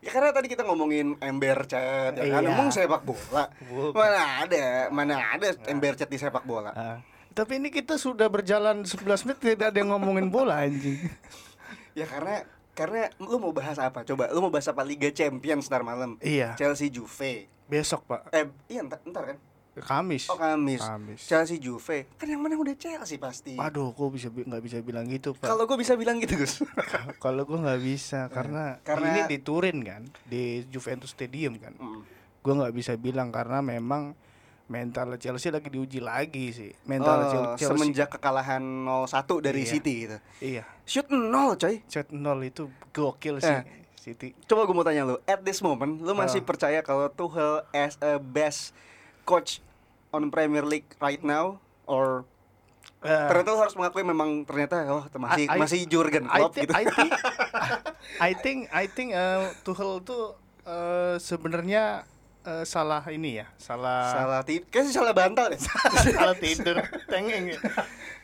Ya 0.00 0.16
karena 0.16 0.32
tadi 0.32 0.48
kita 0.48 0.64
ngomongin 0.64 1.20
ember 1.20 1.68
cat, 1.68 2.16
ya 2.16 2.24
kan? 2.24 2.40
Iya. 2.40 2.56
Emang 2.56 2.72
sepak 2.72 3.04
bola. 3.04 3.52
Bukan. 3.68 3.92
Mana 3.92 4.48
ada, 4.48 4.64
mana 4.88 5.14
ada 5.36 5.52
ember 5.68 5.92
cat 5.92 6.08
di 6.08 6.16
sepak 6.16 6.48
bola. 6.48 6.72
Ah. 6.72 7.04
Tapi 7.30 7.60
ini 7.60 7.68
kita 7.68 8.00
sudah 8.00 8.32
berjalan 8.32 8.88
11 8.88 9.28
menit 9.28 9.38
tidak 9.44 9.68
ada 9.68 9.76
yang 9.76 9.92
ngomongin 9.92 10.32
bola 10.32 10.64
anjing. 10.64 11.04
Ya 11.92 12.08
karena 12.08 12.48
karena 12.80 13.12
lu 13.20 13.36
mau 13.36 13.52
bahas 13.52 13.76
apa? 13.76 14.08
Coba 14.08 14.32
lu 14.32 14.40
mau 14.40 14.48
bahas 14.48 14.64
apa 14.64 14.80
Liga 14.80 15.12
Champions 15.12 15.68
ntar 15.68 15.84
malam? 15.84 16.16
iya, 16.24 16.56
Chelsea 16.56 16.88
Juve. 16.88 17.44
besok 17.68 18.08
Pak. 18.08 18.32
Eh, 18.32 18.48
iya 18.66 18.80
ntar, 18.80 19.04
ntar 19.04 19.24
kan? 19.28 19.38
Kamis. 19.78 20.26
Oh 20.26 20.34
Kamis. 20.34 20.80
Kamis. 20.80 21.20
Chelsea 21.22 21.60
Juve. 21.60 22.08
Kan 22.16 22.26
yang 22.26 22.40
menang 22.40 22.58
udah 22.58 22.74
Chelsea 22.74 23.20
pasti. 23.20 23.54
Waduh, 23.54 23.92
kok 23.92 24.10
bisa 24.10 24.26
bi- 24.26 24.42
nggak 24.42 24.62
bisa 24.64 24.78
bilang 24.80 25.06
gitu, 25.06 25.36
Pak. 25.36 25.46
Kalau 25.46 25.68
gue 25.68 25.78
bisa 25.78 25.94
bilang 25.94 26.16
gitu, 26.18 26.34
Gus. 26.34 26.64
Kalau 27.24 27.44
gua 27.44 27.58
nggak 27.68 27.80
bisa 27.80 28.26
karena, 28.32 28.80
Karena- 28.82 29.12
ini 29.14 29.20
di 29.30 29.38
Turin 29.38 29.78
kan, 29.84 30.02
di 30.26 30.66
Juventus 30.66 31.12
Stadium 31.12 31.60
kan. 31.60 31.76
Mm. 31.78 32.00
Gua 32.42 32.54
nggak 32.64 32.74
bisa 32.74 32.92
bilang 32.96 33.30
karena 33.30 33.60
memang 33.60 34.16
mental 34.70 35.18
Chelsea 35.18 35.50
lagi 35.50 35.66
diuji 35.66 35.98
lagi 35.98 36.54
sih. 36.54 36.70
Mental 36.84 37.18
Oh, 37.18 37.26
Chel- 37.28 37.50
Chelsea. 37.58 37.70
semenjak 37.74 38.08
kekalahan 38.08 38.62
0-1 38.62 39.10
dari 39.40 39.60
Iya. 39.60 39.68
City 39.68 39.94
gitu. 40.00 40.16
Iya. 40.40 40.62
Shoot 40.84 41.10
0, 41.10 41.58
coy. 41.58 41.82
Shot 41.84 42.08
0 42.08 42.38
itu 42.40 42.62
gokil 42.88 43.36
sih 43.38 43.50
Eh. 43.52 43.62
City. 43.94 44.32
Coba 44.42 44.64
gue 44.64 44.72
mau 44.72 44.80
tanya 44.80 45.04
lu, 45.04 45.18
at 45.24 45.42
this 45.42 45.58
moment 45.58 45.98
lu 45.98 46.14
masih 46.14 46.40
Ah. 46.40 46.46
percaya 46.46 46.80
kalau 46.80 47.10
Tuchel 47.10 47.66
as 47.70 47.98
a 48.00 48.16
best 48.16 48.72
coach 49.22 49.58
on 50.08 50.30
Premier 50.30 50.62
League 50.62 50.88
right 50.98 51.20
now 51.20 51.58
or 51.84 52.22
Eh, 52.98 53.08
ternyata 53.08 53.48
lu 53.50 53.58
harus 53.58 53.72
mengakui 53.74 54.00
memang 54.02 54.44
ternyata 54.44 54.84
oh 54.86 55.04
masih 55.18 55.44
I- 55.46 55.56
masih 55.58 55.80
Jurgen 55.84 56.24
I 56.26 56.36
Klopp 56.38 56.52
gitu. 56.54 56.68
I 56.70 56.84
think, 56.86 57.10
I 58.20 58.32
think, 58.34 58.58
I 58.70 58.84
think 58.86 59.08
uh, 59.10 59.52
Tuchel 59.62 60.00
tuh 60.00 60.36
uh, 60.62 61.16
sebenarnya 61.16 62.04
uh, 62.44 62.64
salah 62.64 63.04
ini 63.08 63.40
ya, 63.40 63.46
salah 63.56 64.12
Salah 64.12 64.40
tidur, 64.42 64.66
kayaknya 64.68 64.92
salah 64.92 65.14
bantal 65.14 65.46
deh. 65.52 65.60
salah 66.16 66.36
tidur, 66.44 66.76
tengeng. 67.06 67.52
ya. 67.52 67.58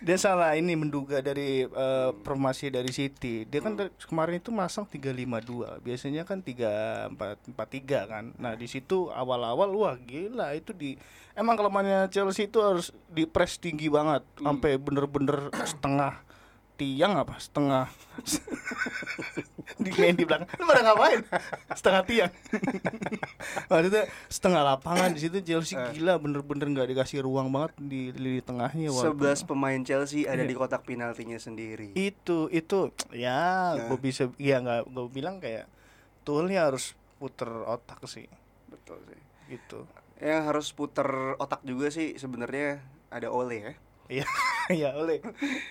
Dia 0.00 0.16
salah 0.20 0.52
ini 0.54 0.76
menduga 0.76 1.24
dari 1.24 1.64
uh, 1.64 2.12
formasi 2.20 2.68
dari 2.68 2.92
City. 2.92 3.48
Dia 3.48 3.64
kan 3.64 3.74
dari- 3.74 3.92
kemarin 4.04 4.38
itu 4.38 4.52
masang 4.52 4.84
352. 4.84 5.80
Biasanya 5.80 6.22
kan 6.24 6.44
3443 6.44 8.12
kan. 8.12 8.24
Nah, 8.36 8.52
di 8.54 8.68
situ 8.68 9.08
awal-awal 9.08 9.72
wah 9.72 9.96
gila 9.96 10.52
itu 10.52 10.76
di 10.76 11.00
emang 11.32 11.56
kalau 11.56 11.72
mainnya 11.72 12.08
Chelsea 12.08 12.48
itu 12.48 12.60
harus 12.60 12.92
di 13.08 13.24
press 13.24 13.56
tinggi 13.56 13.88
banget 13.88 14.24
sampai 14.36 14.76
bener-bener 14.76 15.48
setengah 15.64 16.25
tiang 16.76 17.16
apa 17.16 17.34
setengah 17.36 17.88
di 19.76 19.90
main 19.96 20.12
di 20.12 20.22
belakang 20.22 20.48
lu 20.54 20.64
pada 20.64 20.82
ngapain 20.82 21.20
setengah 21.70 22.02
tiang 22.04 22.32
maksudnya 23.70 24.04
setengah 24.26 24.62
lapangan 24.62 25.10
di 25.10 25.20
situ 25.20 25.40
Chelsea 25.42 25.74
gila 25.90 26.16
bener-bener 26.16 26.68
nggak 26.68 26.88
dikasih 26.90 27.20
ruang 27.20 27.48
banget 27.48 27.72
di 27.78 28.12
lini 28.12 28.40
tengahnya 28.40 28.88
walaupun- 28.88 29.24
11 29.40 29.48
pemain 29.48 29.80
Chelsea 29.82 30.24
ada 30.24 30.38
Iya. 30.38 30.44
di 30.44 30.54
kotak 30.54 30.82
penaltinya 30.82 31.36
sendiri. 31.36 31.92
itu 31.92 32.48
itu 32.48 32.92
ya 33.10 33.72
Nah. 33.72 33.88
gue 33.88 33.98
bisa 33.98 34.28
ya 34.36 34.58
nggak 34.58 34.86
gue 34.86 35.06
bilang 35.08 35.36
kayak 35.36 35.64
toolnya 36.22 36.66
harus 36.66 36.92
puter 37.16 37.48
otak 37.64 38.04
sih 38.04 38.28
Betul 38.66 39.00
sih. 39.06 39.20
gitu 39.48 39.88
Yang 40.16 40.42
harus 40.44 40.66
puter 40.70 41.08
otak 41.36 41.60
juga 41.62 41.88
sih 41.88 42.14
sebenarnya 42.14 42.80
ada 43.08 43.28
Ole 43.28 43.56
ya. 43.58 43.72
Iya 44.08 44.26
iya 44.72 44.90
oleh 44.92 45.18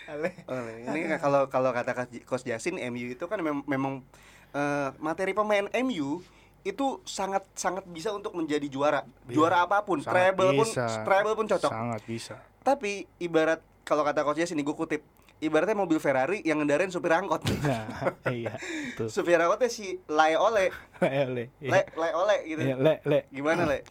oleh 0.07 0.33
Ole. 0.45 0.73
Ini 0.85 0.99
kan 1.07 1.19
kalau 1.21 1.41
kalau 1.45 1.69
kata 1.69 1.91
Coach- 1.93 2.23
Coach 2.23 2.43
Jasin 2.43 2.79
MU 2.85 3.09
itu 3.09 3.25
kan 3.25 3.37
mem- 3.37 3.65
memang 3.65 4.03
eh, 4.51 4.89
materi 4.97 5.31
pemain 5.31 5.67
MU 5.77 6.19
itu 6.61 6.85
sangat 7.03 7.45
sangat 7.53 7.85
bisa 7.85 8.09
untuk 8.09 8.33
menjadi 8.33 8.65
juara. 8.65 9.05
Iya. 9.23 9.33
Juara 9.33 9.57
apa 9.61 9.81
pun, 9.81 10.01
Sangat 10.01 10.33
treble 10.33 10.51
pun 10.55 10.65
bisa. 10.65 10.85
treble 11.01 11.33
pun 11.33 11.45
cocok. 11.45 11.69
sangat 11.69 12.01
bisa 12.03 12.35
Tapi 12.59 13.05
ibarat 13.17 13.61
kalau 13.81 14.01
kata 14.01 14.21
Coach 14.21 14.39
Jasin 14.39 14.57
gue 14.57 14.73
kutip, 14.73 15.05
ibaratnya 15.37 15.75
mobil 15.75 15.99
Ferrari 15.99 16.41
yang 16.41 16.57
ngendarin 16.57 16.89
supir 16.89 17.11
angkot. 17.11 17.45
nah 17.61 17.85
iya 18.33 18.57
supir 19.05 19.37
angkotnya 19.37 19.69
si 19.69 20.01
Lae 20.07 20.33
Ole, 20.33 20.73
oleh 20.99 21.53
Le, 21.61 21.81
Le 21.85 22.09
Ole 22.11 22.37
gitu. 22.45 22.61
Iya, 22.63 22.75
le 22.75 22.93
le 23.03 23.19
Gimana 23.29 23.67
Le? 23.67 23.85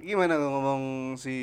Gimana 0.00 0.40
ngomong 0.40 1.14
si 1.20 1.36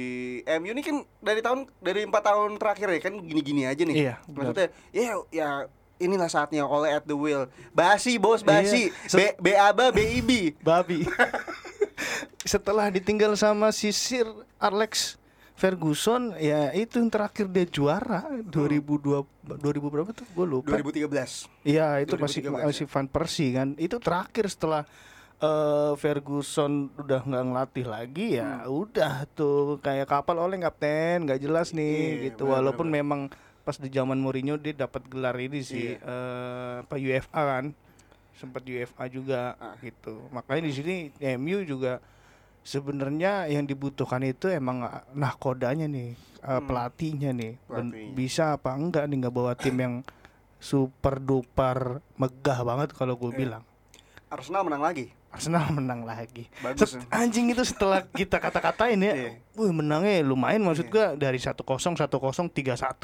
MU 0.46 0.74
ini 0.74 0.82
kan 0.82 1.06
dari 1.22 1.42
tahun 1.46 1.70
dari 1.80 2.04
empat 2.10 2.24
tahun 2.26 2.58
terakhir 2.58 2.88
ya 2.98 3.02
kan 3.02 3.14
gini-gini 3.22 3.70
aja 3.70 3.84
nih. 3.86 3.96
Iya. 3.96 4.16
Maksudnya 4.28 4.68
ya 4.92 5.14
ya 5.30 5.50
inilah 5.98 6.30
saatnya 6.30 6.66
Ole 6.66 6.94
at 6.94 7.06
the 7.06 7.14
wheel. 7.14 7.46
Basi 7.72 8.18
bos, 8.18 8.42
basi. 8.42 8.90
Iya. 8.90 9.38
B 9.38 9.54
BABA 9.54 9.86
BIB. 9.94 10.32
babi 10.68 11.06
setelah 12.48 12.88
ditinggal 12.88 13.36
sama 13.36 13.70
si 13.76 13.92
Sir 13.92 14.26
Alex 14.58 15.20
Ferguson 15.58 16.38
ya 16.40 16.72
itu 16.72 17.02
yang 17.02 17.12
terakhir 17.12 17.50
dia 17.52 17.68
juara 17.68 18.24
2002 18.48 19.58
2000 19.58 19.94
berapa 19.94 20.10
tuh 20.16 20.26
gue 20.30 20.46
lupa 20.48 20.78
2013. 20.80 21.68
Iya 21.68 22.00
itu 22.06 22.16
masih 22.16 22.42
2013 22.48 22.70
masih 22.72 22.86
Van 22.88 23.08
Persie 23.10 23.52
kan 23.52 23.68
itu 23.76 23.98
terakhir 24.00 24.46
setelah 24.48 24.86
eh, 25.40 25.94
Ferguson 25.96 26.72
udah 26.96 27.22
nggak 27.22 27.44
ngelatih 27.46 27.86
lagi 27.86 28.28
ya 28.36 28.66
udah 28.66 29.26
tuh 29.32 29.78
kayak 29.80 30.06
kapal 30.06 30.38
oleh 30.40 30.58
kapten 30.58 31.24
nggak 31.24 31.40
jelas 31.40 31.72
nih 31.72 31.98
Iya, 32.12 32.24
gitu 32.28 32.44
benar, 32.44 32.54
walaupun 32.58 32.88
benar. 32.88 32.98
memang 32.98 33.22
pas 33.62 33.76
di 33.76 33.88
zaman 33.88 34.16
Mourinho 34.16 34.56
dia 34.56 34.74
dapat 34.74 35.04
gelar 35.06 35.36
ini 35.36 35.60
sih 35.60 35.94
Iya. 35.94 36.00
eh, 36.00 36.74
apa 36.82 36.96
UFA 36.96 37.42
kan 37.44 37.66
sempat 38.34 38.62
UFA 38.64 39.06
juga 39.08 39.42
Ah. 39.56 39.76
gitu 39.78 40.22
makanya 40.30 40.64
di 40.64 40.74
sini 40.74 40.96
MU 41.36 41.62
juga 41.64 42.00
sebenarnya 42.62 43.48
yang 43.48 43.64
dibutuhkan 43.64 44.22
itu 44.22 44.48
emang 44.48 44.82
nah 45.12 45.34
kodanya 45.34 45.86
nih 45.86 46.14
eh, 46.40 46.62
pelatihnya 46.62 47.32
nih 47.32 47.54
Hmm. 47.60 47.92
Pelatihnya. 47.92 48.14
bisa 48.14 48.44
apa 48.54 48.72
enggak 48.72 49.06
nih 49.06 49.18
nggak 49.20 49.36
bawa 49.36 49.54
tim 49.54 49.76
yang 49.76 49.96
super 50.58 51.18
duper 51.18 52.02
megah 52.16 52.60
banget 52.64 52.90
kalau 52.92 53.14
gue 53.16 53.30
Iya. 53.30 53.40
bilang 53.40 53.64
Arsenal 54.28 54.62
menang 54.62 54.84
lagi. 54.84 55.08
Arsenal 55.30 55.68
menang 55.78 56.02
lagi 56.02 56.48
Bagus. 56.60 56.94
Set- 56.94 57.08
anjing 57.10 57.48
itu 57.48 57.62
setelah 57.62 58.06
kita 58.06 58.38
kata-katain 58.38 58.98
ya 58.98 59.14
Iya. 59.20 59.32
wih 59.54 59.72
menangnya 59.72 60.22
lumayan 60.22 60.62
maksud 60.62 60.88
gua 60.88 61.14
dari 61.14 61.38
1-0 61.38 61.54
1-0 61.58 61.98
3-1 61.98 62.54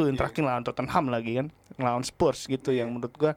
yang 0.03 0.15
terakhir 0.15 0.41
lawan 0.41 0.63
Tottenham 0.63 1.05
lagi 1.07 1.31
kan 1.35 1.47
lawan 1.75 2.01
Spurs 2.01 2.45
gitu 2.45 2.69
Iya. 2.69 2.83
yang 2.83 2.93
menurut 2.93 3.13
gua 3.13 3.33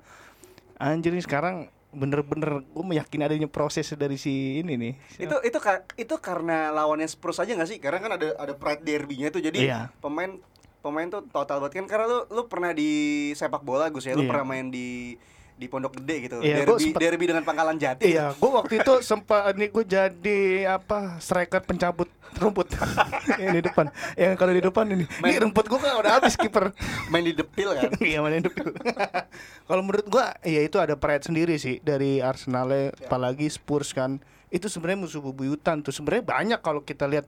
anjir 0.76 1.10
ini 1.10 1.20
sekarang 1.20 1.66
bener-bener 1.88 2.60
gue 2.62 2.84
meyakini 2.84 3.24
adanya 3.24 3.48
proses 3.48 3.88
dari 3.90 4.14
si 4.14 4.60
ini 4.60 4.76
nih 4.76 4.94
itu 5.16 5.32
itu 5.40 5.56
ka- 5.56 5.88
itu 5.94 6.12
karena 6.18 6.68
lawannya 6.68 7.08
Spurs 7.08 7.40
aja 7.40 7.48
nggak 7.50 7.64
sih? 7.66 7.78
Karena 7.78 7.98
kan 7.98 8.12
ada 8.12 8.36
ada 8.36 8.52
pride 8.52 8.84
derbynya 8.84 9.30
tuh. 9.30 9.40
Jadi 9.40 9.64
Iya. 9.64 9.88
pemain 9.96 10.36
pemain 10.78 11.08
tuh 11.08 11.24
total 11.26 11.58
banget 11.58 11.80
kan 11.80 11.86
karena 11.88 12.04
lu 12.06 12.18
lu 12.28 12.42
pernah 12.44 12.70
di 12.70 12.90
sepak 13.32 13.58
bola 13.60 13.88
Gus 13.88 14.04
ya, 14.04 14.12
lu 14.12 14.22
Iya. 14.22 14.28
pernah 14.28 14.44
main 14.46 14.68
di 14.68 15.16
di 15.56 15.66
Pondok 15.66 15.96
Gede 15.96 16.16
gitu. 16.22 16.36
Iya, 16.38 16.62
derby, 16.62 16.92
sempet- 16.92 17.00
derby 17.00 17.24
dengan 17.26 17.42
Pangkalan 17.42 17.80
Jati. 17.80 18.04
Iya, 18.04 18.36
gue 18.36 18.50
waktu 18.52 18.84
itu 18.84 18.92
sempat 19.00 19.56
ini 19.56 19.72
gue 19.72 19.84
jadi 19.84 20.40
apa 20.68 21.16
striker 21.16 21.64
pencabut 21.64 22.12
rumput 22.36 22.68
ini 23.40 23.58
di 23.58 23.62
depan. 23.64 23.88
Yang 24.14 24.36
kalau 24.36 24.52
di 24.52 24.62
depan 24.62 24.84
ini, 24.92 25.04
ini 25.08 25.36
rumput 25.40 25.64
gue 25.64 25.80
kan 25.80 25.96
udah 25.96 26.12
habis 26.20 26.36
kiper. 26.36 26.76
Main 27.10 27.24
di 27.24 27.32
depil 27.32 27.72
kan. 27.72 27.88
Iya 28.04 28.20
mana 28.20 28.36
hidup 28.36 28.52
itu. 28.52 28.70
Kalau 29.64 29.82
menurut 29.82 30.06
gua 30.06 30.36
ya 30.44 30.60
itu 30.60 30.76
ada 30.76 30.94
pride 30.94 31.24
sendiri 31.24 31.56
sih 31.56 31.80
dari 31.80 32.20
Arsenal 32.20 32.92
apalagi 32.92 33.48
Spurs 33.48 33.96
kan. 33.96 34.20
Itu 34.46 34.68
sebenarnya 34.68 35.08
musuh 35.08 35.24
bebuyutan 35.24 35.80
tuh. 35.80 35.90
Sebenarnya 35.90 36.22
banyak 36.22 36.60
kalau 36.60 36.84
kita 36.84 37.08
lihat 37.08 37.24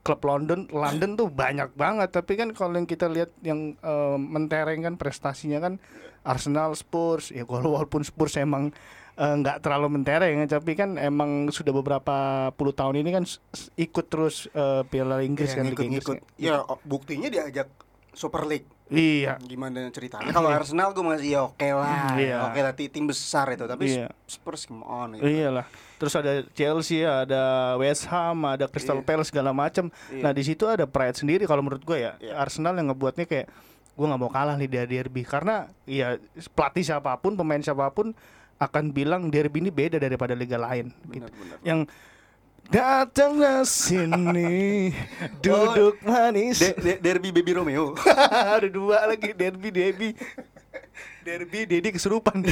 klub 0.00 0.20
London 0.20 0.64
London 0.68 1.12
tuh 1.12 1.28
banyak 1.28 1.72
banget 1.72 2.08
tapi 2.08 2.34
kan 2.34 2.50
kalau 2.50 2.74
yang 2.74 2.84
kita 2.84 3.04
lihat 3.04 3.28
yang 3.40 3.76
eh, 3.76 4.16
mentereng 4.16 4.80
kan 4.82 4.94
prestasinya 4.94 5.60
kan 5.60 5.76
Arsenal 6.22 6.72
Spurs 6.72 7.28
ya 7.28 7.44
kalau 7.44 7.76
walaupun 7.76 8.00
Spurs 8.00 8.34
emang 8.34 8.72
eh, 9.14 9.34
nggak 9.36 9.60
terlalu 9.60 9.92
mentereng 9.94 10.40
ya, 10.40 10.48
tapi 10.50 10.72
kan 10.72 10.96
emang 10.96 11.46
sudah 11.48 11.70
beberapa 11.70 12.16
puluh 12.52 12.72
tahun 12.72 13.04
ini 13.04 13.10
kan 13.12 13.24
ikut 13.74 14.06
terus 14.08 14.48
eh, 14.50 14.82
Piala 14.84 15.20
Inggris 15.20 15.52
Iya, 15.52 15.56
kan 15.56 15.64
Liga 15.64 15.72
ngikut-ngikut. 15.76 16.16
Inggris. 16.16 16.40
Ya 16.40 16.64
oh, 16.64 16.80
buktinya 16.82 17.28
diajak 17.28 17.68
Super 18.10 18.46
League. 18.46 18.70
Iya. 18.88 19.40
Gimana 19.40 19.90
ceritanya? 19.90 20.30
Kalau 20.30 20.46
Arsenal 20.48 20.92
gue 20.92 21.02
masih 21.02 21.34
ya 21.34 21.40
oke 21.42 21.66
lah. 21.66 22.14
Iya. 22.14 22.46
Oke 22.46 22.60
lah 22.60 22.72
ti- 22.72 22.86
tim 22.86 23.04
besar 23.04 23.50
itu, 23.50 23.64
tapi 23.64 23.90
Iya. 23.90 24.08
Spurs 24.24 24.64
come 24.64 24.80
on 24.80 25.16
gitu. 25.16 25.24
Iyalah. 25.24 25.66
Terus 26.04 26.20
ada 26.20 26.32
Chelsea, 26.52 27.00
ada 27.00 27.42
West 27.80 28.04
Ham, 28.12 28.44
ada 28.44 28.68
Crystal 28.68 29.00
Iya. 29.00 29.08
Palace 29.08 29.32
segala 29.32 29.56
macam. 29.56 29.88
Iya. 30.12 30.20
Nah, 30.20 30.36
di 30.36 30.44
situ 30.44 30.68
ada 30.68 30.84
pride 30.84 31.16
sendiri 31.16 31.48
kalau 31.48 31.64
menurut 31.64 31.80
gue 31.80 31.96
ya. 31.96 32.12
Iya. 32.20 32.36
Arsenal 32.36 32.76
yang 32.76 32.92
ngebuatnya 32.92 33.24
kayak 33.24 33.48
gue 33.94 34.04
nggak 34.04 34.20
mau 34.20 34.28
kalah 34.28 34.60
nih 34.60 34.68
dari 34.68 35.00
derby 35.00 35.24
karena 35.24 35.64
ya 35.88 36.20
pelatih 36.52 36.84
siapa 36.84 37.16
pun, 37.16 37.32
pemain 37.32 37.56
siapa 37.58 37.88
pun 37.88 38.12
akan 38.60 38.92
bilang 38.92 39.32
derby 39.32 39.64
ini 39.64 39.72
beda 39.72 39.96
daripada 39.96 40.36
liga 40.36 40.60
lain 40.60 40.92
gitu. 41.08 41.24
Benar-benar. 41.24 41.58
Yang 41.64 41.80
datanglah 42.64 43.64
sini 43.64 44.92
duduk 45.44 46.04
manis. 46.04 46.60
De- 46.60 46.76
de- 46.76 47.00
derby 47.00 47.32
Baby 47.32 47.56
Romeo. 47.56 47.96
ada 48.60 48.68
dua 48.68 49.08
lagi 49.08 49.32
derby 49.32 49.72
derby. 49.80 50.12
Derby 51.24 51.64
Dedi 51.64 51.88
kesurupan. 51.88 52.44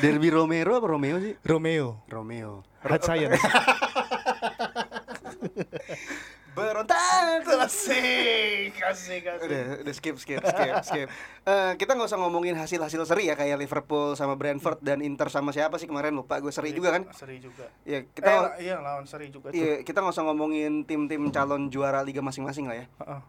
Derby 0.00 0.28
Romero 0.30 0.76
apa 0.76 0.86
Romeo 0.86 1.16
sih? 1.20 1.34
Romeo. 1.44 2.04
Romeo. 2.08 2.64
Red 2.84 3.02
Science. 3.02 3.40
Berontak. 6.56 7.44
Asik, 7.68 8.72
asik, 8.80 9.22
asik. 9.28 9.44
Udah, 9.44 9.64
udah 9.84 9.94
skip, 9.94 10.16
skip, 10.16 10.40
skip, 10.40 10.74
skip. 10.88 11.08
Eh, 11.44 11.72
kita 11.76 11.92
nggak 11.92 12.08
usah 12.08 12.16
ngomongin 12.16 12.56
hasil-hasil 12.56 13.04
seri 13.04 13.28
ya 13.28 13.36
kayak 13.36 13.60
Liverpool 13.60 14.16
sama 14.16 14.40
Brentford 14.40 14.80
dan 14.80 15.04
Inter 15.04 15.28
sama 15.28 15.52
siapa 15.52 15.76
sih 15.76 15.84
kemarin 15.84 16.16
lupa 16.16 16.40
gue 16.40 16.48
seri 16.48 16.72
juga 16.72 16.96
kan? 16.96 17.12
Seri 17.12 17.44
juga. 17.44 17.68
Ya 17.84 18.08
Kita 18.08 18.56
eh, 18.56 18.72
iya 18.72 18.80
lawan 18.80 19.04
seri 19.04 19.28
juga 19.28 19.52
tuh. 19.52 19.60
Iya, 19.60 19.84
kita 19.84 20.00
nggak 20.00 20.16
usah 20.16 20.24
ngomongin 20.32 20.88
tim-tim 20.88 21.28
calon 21.28 21.68
juara 21.68 22.00
liga 22.00 22.24
masing-masing 22.24 22.64
lah 22.72 22.80
ya. 22.80 22.86
Heeh. 23.04 23.20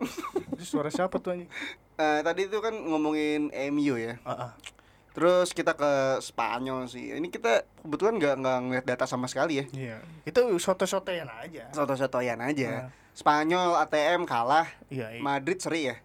Itu 0.55 0.63
suara 0.63 0.87
siapa 0.87 1.19
tuh 1.19 1.35
anjing? 1.35 1.51
Eh, 1.99 2.19
tadi 2.23 2.47
itu 2.47 2.57
kan 2.63 2.71
ngomongin 2.71 3.51
MU 3.75 3.99
ya. 3.99 4.15
Heeh. 4.23 4.76
Terus 5.17 5.49
kita 5.49 5.73
ke 5.73 5.91
Spanyol 6.21 6.85
sih. 6.85 7.09
Ini 7.09 7.25
kita 7.27 7.65
kebetulan 7.81 8.15
nggak 8.15 8.35
nggak 8.37 8.57
ngeliat 8.61 8.85
data 8.85 9.03
sama 9.03 9.25
sekali 9.25 9.57
ya. 9.57 9.65
Iya. 9.67 9.97
Itu 10.23 10.45
soto-sotoyan 10.55 11.25
aja. 11.25 11.73
Soto-sotoyan 11.73 12.37
aja. 12.37 12.69
Nah. 12.85 12.89
Spanyol 13.11 13.81
ATM 13.81 14.23
kalah, 14.23 14.69
Iya, 14.87 15.17
iya. 15.17 15.21
Madrid 15.21 15.57
seri 15.57 15.89
ya. 15.89 15.97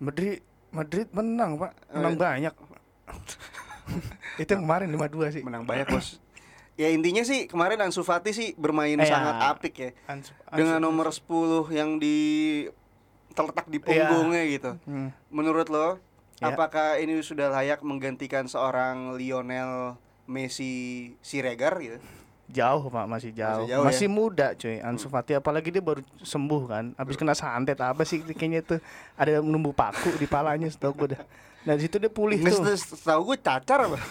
Madrid 0.00 0.40
Madrid 0.70 1.12
menang, 1.12 1.60
Pak. 1.60 1.72
Menang 1.92 2.14
Eh. 2.14 2.18
banyak. 2.18 2.54
Itu 4.40 4.50
yang 4.50 4.64
kemarin 4.64 4.88
5-2 4.90 5.28
sih. 5.30 5.42
Menang 5.44 5.62
banyak 5.62 5.86
bos. 5.86 6.16
Ya 6.74 6.88
intinya 6.88 7.22
sih 7.22 7.46
kemarin 7.46 7.78
Ansu 7.78 8.00
Fati 8.00 8.32
sih 8.32 8.56
bermain 8.56 8.96
Eh, 8.96 9.04
sangat 9.04 9.36
ya. 9.36 9.52
apik 9.52 9.74
ya. 9.76 9.90
Ansu- 10.08 10.34
Dengan 10.50 10.80
Ansu- 10.80 10.86
nomor 10.88 11.06
10 11.12 11.68
yang 11.70 12.00
di 12.00 12.16
terletak 13.30 13.68
di 13.68 13.78
punggungnya 13.78 14.42
gitu. 14.48 14.72
Hmm. 14.82 15.12
Menurut 15.28 15.68
lo, 15.68 16.00
Ya. 16.44 16.52
apakah 16.52 16.96
ini 16.96 17.20
sudah 17.20 17.48
layak 17.50 17.80
menggantikan 17.80 18.44
seorang 18.44 19.14
Lionel 19.14 19.96
Messi 20.24 20.72
Siregar 21.20 21.76
gitu? 21.78 21.98
Jauh 22.46 22.86
Pak, 22.86 23.08
masih 23.08 23.32
jauh. 23.32 23.64
jauh 23.64 23.82
Masih, 23.82 24.04
ya? 24.04 24.12
muda 24.12 24.46
cuy. 24.52 24.76
Ansu 24.78 25.08
Fati 25.08 25.32
apalagi 25.32 25.68
dia 25.68 25.80
baru 25.80 26.04
sembuh 26.18 26.62
kan. 26.64 26.84
Habis 26.94 27.16
kena 27.16 27.32
santet 27.32 27.80
apa 27.80 28.04
sih 28.04 28.20
kayaknya 28.20 28.60
tuh 28.60 28.78
ada 29.14 29.40
numbu 29.40 29.72
paku 29.72 30.12
di 30.14 30.26
palanya 30.26 30.68
setahu 30.68 30.92
gue 30.94 31.08
dah. 31.16 31.22
Nah, 31.64 31.72
di 31.72 31.88
situ 31.88 31.96
dia 31.96 32.12
pulih 32.12 32.36
Nggak 32.36 32.52
tuh. 32.54 32.76
se- 32.76 33.00
tahu 33.00 33.32
gue 33.32 33.38
cacar 33.38 33.88
apa? 33.88 33.96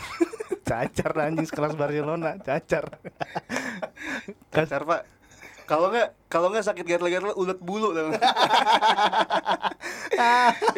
Cacar 0.63 1.11
anjing 1.19 1.43
sekelas 1.43 1.75
Barcelona, 1.75 2.39
cacar. 2.39 2.97
cacar 4.49 4.81
pak. 4.83 5.01
Kalau 5.63 5.87
nggak 5.89 6.07
kalau 6.27 6.47
nggak 6.51 6.65
sakit 6.65 6.83
gatal-gatal 6.83 7.31
ulet 7.33 7.59
bulu 7.59 7.93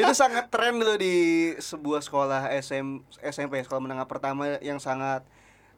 itu 0.01 0.13
sangat 0.13 0.51
tren 0.51 0.75
dulu 0.75 0.95
di 0.95 1.15
sebuah 1.57 2.03
sekolah 2.03 2.51
SM, 2.59 3.01
SMP 3.23 3.63
sekolah 3.63 3.81
menengah 3.81 4.05
pertama 4.05 4.59
yang 4.59 4.77
sangat 4.77 5.23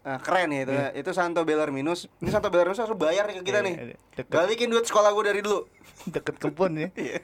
eh, 0.01 0.19
keren 0.19 0.49
ya 0.49 0.61
itu 0.65 0.73
ya. 0.73 0.87
itu 0.93 1.09
Santo 1.13 1.41
Belarminus 1.41 2.09
ini 2.19 2.29
Santo 2.29 2.49
Belarminus 2.49 2.81
harus 2.81 2.97
bayar 2.97 3.29
nih 3.29 3.41
ke 3.41 3.43
kita 3.45 3.59
Iya, 3.61 3.67
nih 3.67 3.75
iya. 3.75 3.97
Deket. 4.17 4.33
balikin 4.33 4.69
duit 4.69 4.85
sekolah 4.85 5.09
gue 5.13 5.23
dari 5.25 5.41
dulu 5.41 5.65
Deket 6.13 6.35
kebun 6.39 6.71
ya. 6.77 6.87
Iya, 6.95 7.17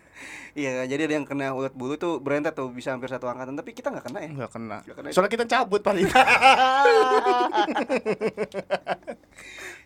iya 0.54 0.72
jadi 0.86 1.08
ada 1.08 1.14
yang 1.22 1.26
kena 1.26 1.54
ulet 1.56 1.72
bulu 1.72 1.96
tuh 1.96 2.20
berentet 2.20 2.52
tuh 2.54 2.68
bisa 2.70 2.92
hampir 2.92 3.08
satu 3.08 3.30
angkatan 3.30 3.56
tapi 3.56 3.72
kita 3.72 3.88
nggak 3.94 4.06
kena 4.12 4.20
ya. 4.20 4.30
Enggak 4.34 4.52
kena. 4.52 4.78
Nggak 4.84 4.96
kena. 5.00 5.08
Soalnya 5.14 5.32
kita 5.32 5.46
cabut 5.48 5.80
paling. 5.80 6.04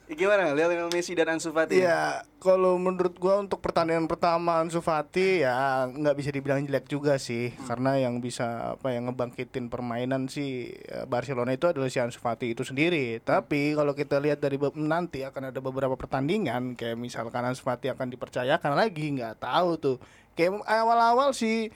Ya, 0.07 0.15
Gimana? 0.15 0.55
Lionel 0.55 0.87
Messi 0.87 1.11
dan 1.19 1.35
Ansu 1.35 1.51
Fati? 1.51 1.83
Iya, 1.83 2.23
kalau 2.39 2.79
menurut 2.79 3.19
gua 3.19 3.43
untuk 3.43 3.59
pertandingan 3.59 4.07
pertama 4.07 4.63
Ansu 4.63 4.79
Fati 4.79 5.43
ya 5.43 5.83
nggak 5.83 6.15
bisa 6.15 6.31
dibilang 6.31 6.63
jelek 6.63 6.87
juga 6.87 7.19
sih, 7.19 7.51
karena 7.67 7.99
yang 7.99 8.23
bisa 8.23 8.79
apa 8.79 8.95
yang 8.95 9.11
ngebangkitin 9.11 9.67
permainan 9.67 10.31
sih 10.31 10.71
eh, 10.71 11.03
Barcelona 11.03 11.51
itu 11.51 11.67
adalah 11.67 11.91
si 11.91 11.99
Ansu 11.99 12.23
Fati 12.23 12.55
itu 12.55 12.63
sendiri. 12.63 13.19
Tapi 13.19 13.75
kalau 13.75 13.91
kita 13.91 14.15
lihat 14.23 14.39
dari 14.39 14.55
nanti 14.79 15.27
akan 15.27 15.51
ada 15.51 15.59
beberapa 15.59 15.99
pertandingan 15.99 16.79
kayak 16.79 16.95
misalkan 16.95 17.43
Ansu 17.43 17.67
Fati 17.67 17.91
akan 17.91 18.07
dipercayakan 18.07 18.79
lagi 18.79 19.11
nggak 19.11 19.43
tahu 19.43 19.75
tuh. 19.75 19.97
Kayak 20.39 20.63
awal-awal 20.71 21.35
si 21.35 21.67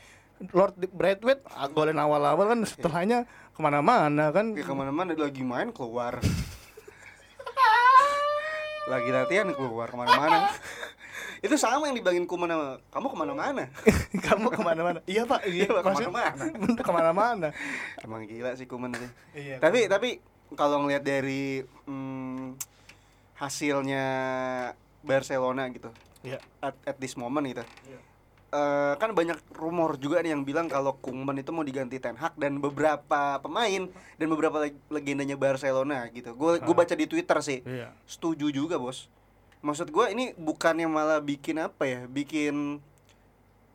Lord 0.56 0.80
Bradway 0.96 1.36
ah, 1.52 1.68
golin 1.68 2.00
awal-awal 2.00 2.48
kan 2.48 2.64
setelahnya 2.64 3.28
ke 3.52 3.60
mana-mana 3.60 4.32
kan. 4.32 4.56
Ya 4.56 4.64
ke 4.64 4.72
mana-mana 4.72 5.12
lagi 5.20 5.44
main 5.44 5.76
keluar 5.76 6.24
Lagi 8.86 9.10
latihan 9.10 9.48
keluar 9.52 9.88
ke 9.88 9.96
mana-mana. 9.96 10.50
Itu 11.46 11.58
sama 11.58 11.90
yang 11.90 11.98
dibilangin 11.98 12.26
Kuman 12.26 12.50
sama 12.50 12.78
Kamu 12.90 13.08
ke 13.08 13.18
mana-mana? 13.18 13.64
Kamu 14.30 14.48
ke 14.50 14.62
mana-mana? 14.62 15.00
Iya 15.06 15.26
pak. 15.26 15.42
Iya 15.44 15.66
Iya, 15.66 15.68
Pak, 15.72 15.82
maksudnya- 15.84 16.08
ke 16.08 16.14
mana-mana. 16.14 16.82
ke 16.82 16.92
mana-mana. 16.92 17.48
Emang 18.00 18.22
gila 18.26 18.52
sih 18.54 18.66
Kuman 18.66 18.94
sih. 18.94 19.10
Iya, 19.34 19.56
Tapi 19.58 19.86
tapi 19.86 20.10
kalau 20.54 20.82
ngelihat 20.82 21.02
dari 21.02 21.62
hmm, 21.86 22.58
Hasilnya 23.36 24.06
Barcelona 25.02 25.66
gitu 25.70 25.90
Iya. 26.22 26.38
at, 26.62 26.78
at 26.86 26.98
this 26.98 27.18
moment 27.18 27.42
gitu 27.44 27.66
Iya. 27.88 28.00
Eh, 28.52 28.94
kan 29.00 29.16
banyak 29.16 29.40
rumor 29.56 29.96
juga 29.96 30.20
nih 30.20 30.36
yang 30.36 30.44
bilang 30.44 30.68
kalau 30.68 31.00
Koeman 31.00 31.40
itu 31.40 31.50
mau 31.50 31.64
diganti 31.64 31.96
Ten 31.98 32.20
Hag 32.20 32.36
dan 32.36 32.60
beberapa 32.60 33.40
pemain 33.40 33.88
dan 34.20 34.28
beberapa 34.28 34.60
leg- 34.60 34.76
legendanya 34.90 35.40
Barcelona 35.40 36.04
gitu. 36.10 36.36
Gue 36.36 36.60
gue 36.60 36.68
Ah. 36.68 36.78
baca 36.78 36.92
di 36.92 37.08
Twitter 37.08 37.38
sih. 37.40 37.64
Iya. 37.64 37.96
Setuju 38.04 38.52
juga, 38.52 38.76
Bos. 38.76 39.08
Maksud 39.62 39.88
gue 39.88 40.06
ini 40.10 40.36
bukannya 40.36 40.84
malah 40.84 41.18
bikin 41.18 41.64
apa 41.64 41.88
ya? 41.88 42.00
Bikin 42.06 42.84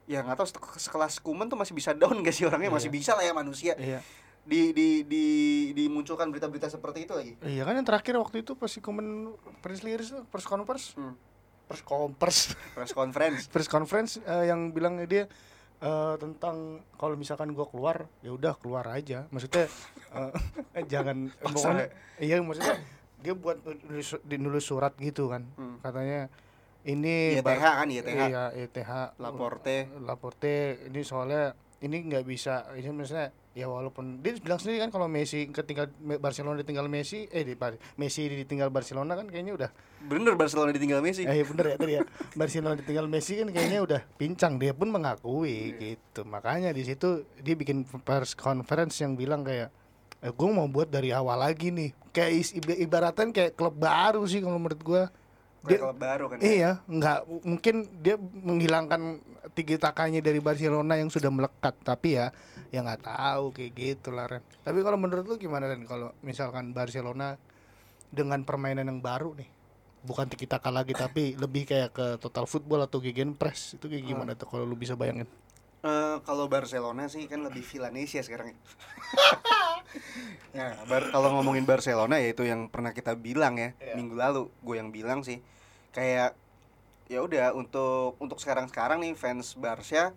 ya 0.05 0.21
nggak 0.21 0.37
tahu 0.37 0.47
se- 0.47 0.85
sekelas 0.85 1.19
Koeman 1.19 1.49
tuh 1.49 1.57
masih 1.57 1.73
bisa 1.73 1.97
down 1.97 2.21
gak 2.21 2.31
sih 2.31 2.45
orangnya? 2.45 2.69
Masih 2.69 2.93
Iya. 2.93 2.95
bisa 2.95 3.11
lah 3.13 3.25
ya 3.25 3.33
manusia. 3.33 3.73
Iya. 3.75 4.05
Di 4.45 4.71
di 4.71 5.03
di 5.03 5.25
dimunculkan 5.73 6.29
berita-berita 6.29 6.69
seperti 6.69 7.03
itu 7.03 7.17
lagi. 7.17 7.33
Iya 7.41 7.65
kan 7.65 7.75
yang 7.75 7.83
terakhir 7.83 8.13
waktu 8.15 8.45
itu 8.45 8.53
pas 8.53 8.69
si 8.69 8.79
komen 8.79 9.33
press 9.59 9.81
release 9.81 10.13
tuh, 10.13 10.23
conference, 10.45 10.93
Hmm. 10.93 11.17
Press 11.67 11.83
conference, 11.83 12.41
Press 12.77 12.93
conference. 12.93 13.41
press 13.47 13.67
conference 13.67 14.11
eh, 14.19 14.47
yang 14.47 14.71
bilang 14.71 15.03
dia 15.03 15.27
eh, 15.79 16.15
tentang 16.17 16.57
kalau 16.95 17.15
misalkan 17.15 17.51
gua 17.51 17.67
keluar 17.67 18.07
ya 18.21 18.31
udah 18.31 18.55
keluar 18.57 18.87
aja. 18.89 19.27
Maksudnya 19.29 19.67
eh, 20.13 20.31
jangan 20.93 21.29
pokoknya 21.37 21.91
iya 22.17 22.39
maksudnya 22.39 22.79
dia 23.17 23.35
buat 23.35 23.59
nulis, 23.65 24.15
di- 24.23 24.39
nulis 24.39 24.63
surat 24.63 24.95
gitu 24.97 25.27
kan. 25.27 25.43
Hmm. 25.55 25.77
Katanya 25.81 26.31
ini 26.87 27.35
ITH 27.35 27.43
bar- 27.43 27.59
kan, 27.59 27.87
ITH. 27.91 28.07
Iya, 28.07 28.45
ITH. 28.55 28.93
Laporte. 29.19 29.91
Laporte 29.99 30.55
ini 30.87 31.03
soalnya 31.03 31.51
ini 31.79 31.97
nggak 32.03 32.25
bisa 32.25 32.65
ini 32.73 32.89
maksudnya 32.89 33.29
ya 33.53 33.67
walaupun 33.67 34.21
dia 34.21 34.33
bilang 34.37 34.57
sendiri 34.57 34.81
kan 34.81 34.89
kalau 34.89 35.07
Messi 35.07 35.45
ketinggal 35.47 35.89
Barcelona 36.17 36.61
ditinggal 36.61 36.87
Messi 36.87 37.25
eh 37.27 37.41
di 37.41 37.53
Messi 37.95 38.27
ditinggal 38.27 38.69
Barcelona 38.69 39.13
kan 39.13 39.27
kayaknya 39.27 39.53
udah. 39.55 39.71
Bener 40.03 40.37
Barcelona 40.37 40.71
ditinggal 40.71 41.01
Messi. 41.01 41.25
eh 41.25 41.41
bener 41.43 41.67
ya 41.67 41.77
tadi 41.77 41.93
ya. 41.95 42.03
Barcelona 42.33 42.77
ditinggal 42.77 43.07
Messi 43.07 43.37
kan 43.37 43.49
kayaknya 43.49 43.81
udah 43.83 44.01
pincang 44.17 44.57
dia 44.57 44.73
pun 44.73 44.89
mengakui 44.89 45.73
Iya. 45.73 45.97
gitu. 45.97 46.25
Makanya 46.25 46.73
di 46.73 46.83
situ 46.83 47.09
dia 47.37 47.53
bikin 47.53 47.85
press 48.01 48.33
conference 48.33 48.97
yang 48.99 49.13
bilang 49.13 49.41
kayak 49.41 49.69
eh, 50.19 50.33
gue 50.33 50.49
mau 50.49 50.65
buat 50.67 50.89
dari 50.89 51.13
awal 51.13 51.37
lagi 51.39 51.69
nih. 51.69 51.93
Kayak 52.09 52.33
is- 52.35 52.55
iba- 52.55 52.77
ibaratnya 52.79 53.29
kayak 53.31 53.53
klub 53.53 53.73
baru 53.75 54.25
sih 54.25 54.41
kalau 54.41 54.57
menurut 54.57 54.81
gue 54.81 55.03
Klub 55.69 55.97
baru 55.97 56.25
kan. 56.27 56.39
ya? 56.39 56.47
Iya, 56.47 56.71
nggak 56.87 57.19
mungkin 57.43 57.75
dia 57.99 58.15
menghilangkan 58.19 59.19
tiki 59.53 59.75
takanya 59.77 60.21
dari 60.21 60.39
Barcelona 60.39 60.95
yang 60.95 61.09
sudah 61.09 61.29
melekat, 61.29 61.75
tapi 61.81 62.15
ya 62.15 62.31
ya 62.69 62.81
nggak 62.81 63.03
tahu 63.03 63.51
kayak 63.51 63.73
gitu 63.73 64.09
lah 64.11 64.27
Ren. 64.27 64.43
Tapi 64.61 64.79
kalau 64.81 64.95
menurut 64.95 65.25
lu 65.25 65.35
gimana 65.37 65.67
Ren 65.67 65.83
kalau 65.83 66.15
misalkan 66.21 66.71
Barcelona 66.71 67.35
dengan 68.07 68.43
permainan 68.43 68.87
yang 68.87 69.01
baru 69.01 69.35
nih, 69.35 69.49
bukan 70.03 70.27
tiki 70.27 70.47
taka 70.47 70.71
lagi 70.71 70.93
tapi 70.93 71.35
lebih 71.35 71.67
kayak 71.67 71.91
ke 71.91 72.07
total 72.17 72.47
football 72.47 72.83
atau 72.83 72.99
gegen 72.99 73.35
press 73.35 73.75
itu 73.75 73.87
kayak 73.87 74.05
gimana 74.05 74.33
tuh 74.33 74.47
kalau 74.47 74.63
lu 74.63 74.75
bisa 74.75 74.95
bayangin? 74.95 75.27
Eh, 75.83 76.17
kalau 76.23 76.47
Barcelona 76.47 77.07
sih 77.07 77.27
kan 77.27 77.43
lebih 77.43 77.63
Villanesia 77.63 78.19
sekarang. 78.19 78.51
ya. 78.51 78.57
nah, 80.57 80.71
bar- 80.85 81.11
kalau 81.11 81.31
ngomongin 81.33 81.63
Barcelona 81.63 82.19
ya 82.19 82.33
itu 82.33 82.43
yang 82.43 82.67
pernah 82.67 82.91
kita 82.91 83.15
bilang 83.15 83.55
ya 83.55 83.71
Iya. 83.79 83.95
minggu 83.95 84.15
lalu, 84.15 84.43
gue 84.51 84.75
yang 84.75 84.91
bilang 84.91 85.23
sih 85.23 85.39
kayak 85.97 86.37
ya 87.07 87.19
udah 87.19 87.55
untuk 87.55 88.19
untuk 88.19 88.37
sekarang-sekarang 88.37 89.01
nih 89.01 89.15
fans 89.15 89.55
Barca 89.55 90.13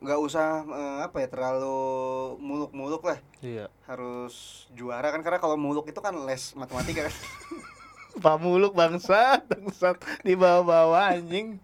nggak 0.00 0.18
usah 0.18 0.48
eh, 0.64 0.98
apa 1.04 1.16
ya 1.18 1.28
terlalu 1.28 1.78
muluk-muluk 2.38 3.02
lah 3.04 3.18
Iya. 3.38 3.66
harus 3.84 4.34
juara 4.72 5.10
kan 5.10 5.20
karena 5.20 5.36
kalau 5.36 5.54
muluk 5.54 5.84
itu 5.84 5.98
kan 5.98 6.16
les 6.16 6.54
matematika 6.54 7.06
kan 7.06 7.14
Pak 8.14 8.36
Muluk 8.38 8.72
bangsat, 8.72 9.40
bangsat 9.46 9.96
di 10.20 10.36
bawah-bawah 10.36 11.16
anjing. 11.16 11.56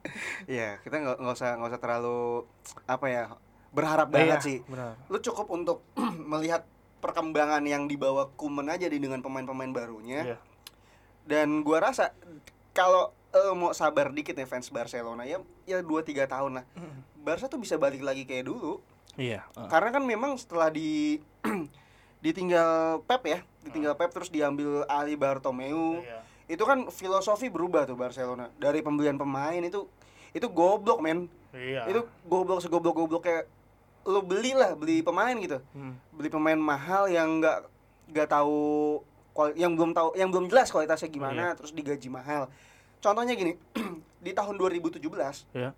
Iya 0.45 0.81
kita 0.81 0.97
nggak 0.97 1.17
nggak 1.21 1.35
usah 1.35 1.51
nggak 1.55 1.71
usah 1.71 1.77
terlalu 1.79 2.21
apa 2.85 3.07
ya 3.07 3.23
berharap 3.69 4.09
banget 4.09 4.41
Iya, 4.41 4.47
sih 4.47 4.59
Benar. 4.65 4.97
lu 5.07 5.21
cukup 5.21 5.45
untuk 5.51 5.85
melihat 6.33 6.65
perkembangan 6.99 7.61
yang 7.63 7.85
dibawa 7.85 8.33
Kuman 8.33 8.65
aja 8.67 8.89
di 8.89 8.97
dengan 8.97 9.21
pemain-pemain 9.21 9.71
barunya 9.71 10.25
Iya. 10.25 10.39
dan 11.27 11.61
gua 11.61 11.85
rasa 11.85 12.17
kalau 12.73 13.13
eh, 13.31 13.53
mau 13.53 13.73
sabar 13.73 14.09
dikit 14.09 14.35
nih 14.35 14.49
fans 14.49 14.69
Barcelona. 14.69 15.25
Ya 15.25 15.39
ya 15.65 15.81
dua 15.81 16.01
tiga 16.01 16.25
tahun 16.25 16.63
lah. 16.63 16.65
Barca 17.19 17.47
tuh 17.47 17.61
bisa 17.61 17.77
balik 17.77 18.01
lagi 18.01 18.25
kayak 18.25 18.49
dulu. 18.49 18.81
Iya. 19.19 19.43
karena 19.67 19.91
kan 19.91 20.07
memang 20.07 20.39
setelah 20.39 20.71
di 20.71 21.19
ditinggal 22.25 23.03
Pep 23.03 23.27
ya 23.27 23.43
ditinggal 23.67 23.99
Pep 23.99 24.15
terus 24.15 24.31
diambil 24.31 24.87
Ali 24.87 25.19
Bartomeu. 25.19 26.01
Iya. 26.01 26.23
itu 26.49 26.65
kan 26.65 26.89
filosofi 26.89 27.51
berubah 27.51 27.85
tuh 27.85 27.99
Barcelona. 27.99 28.49
Dari 28.57 28.81
pembelian 28.81 29.19
pemain 29.19 29.59
itu 29.59 29.91
itu 30.31 30.47
goblok 30.49 31.03
men. 31.03 31.27
Iya. 31.51 31.91
itu 31.91 32.01
goblok 32.25 32.63
segoblok 32.63 32.95
goblok 32.95 33.23
kayak 33.25 33.45
lu 34.07 34.23
beli 34.23 34.55
lah 34.55 34.73
beli 34.73 35.03
pemain 35.03 35.35
gitu. 35.37 35.59
Hmm. 35.75 35.99
beli 36.15 36.31
pemain 36.31 36.57
mahal 36.57 37.11
yang 37.11 37.43
nggak 37.43 37.67
nggak 38.09 38.29
tahu 38.31 39.03
kual- 39.35 39.53
yang 39.55 39.77
belum 39.77 39.93
tahu 39.93 40.17
yang 40.17 40.31
belum 40.33 40.49
jelas 40.49 40.71
kualitasnya 40.71 41.11
gimana 41.11 41.53
terus 41.55 41.71
digaji 41.71 42.09
mahal 42.09 42.49
contohnya 42.99 43.33
gini 43.33 43.55
di 44.25 44.31
tahun 44.31 44.55
2017 44.57 45.01
Iya. 45.53 45.71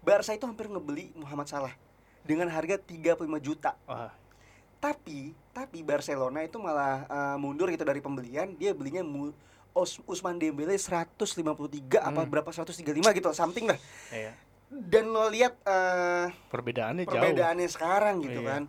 Barca 0.00 0.30
itu 0.30 0.44
hampir 0.44 0.66
ngebeli 0.66 1.14
Muhammad 1.14 1.46
Salah 1.46 1.72
dengan 2.20 2.48
harga 2.48 2.76
35 2.76 3.24
juta 3.38 3.72
Wah, 3.84 4.12
tapi 4.78 5.32
tapi 5.50 5.80
Barcelona 5.80 6.40
itu 6.40 6.58
malah 6.58 7.04
eh, 7.04 7.36
mundur 7.36 7.68
gitu 7.68 7.82
dari 7.82 7.98
pembelian 7.98 8.52
dia 8.52 8.72
belinya 8.72 9.00
mu, 9.00 9.32
Os, 9.70 9.98
Usman 10.04 10.36
Dembele 10.36 10.74
153 10.74 11.24
apa 12.00 12.20
Hmm. 12.20 12.28
berapa 12.28 12.46
135 12.46 12.84
gitu 13.12 13.28
something 13.32 13.66
lah 13.66 13.78
iya. 14.10 14.34
dan 14.68 15.08
lo 15.08 15.26
lihat 15.26 15.56
eh, 15.60 16.26
Perbedaannya 16.46 17.04
jauh. 17.04 17.14
perbedaannya 17.14 17.68
sekarang 17.68 18.20
gitu 18.20 18.40
Iya. 18.40 18.50
kan 18.50 18.62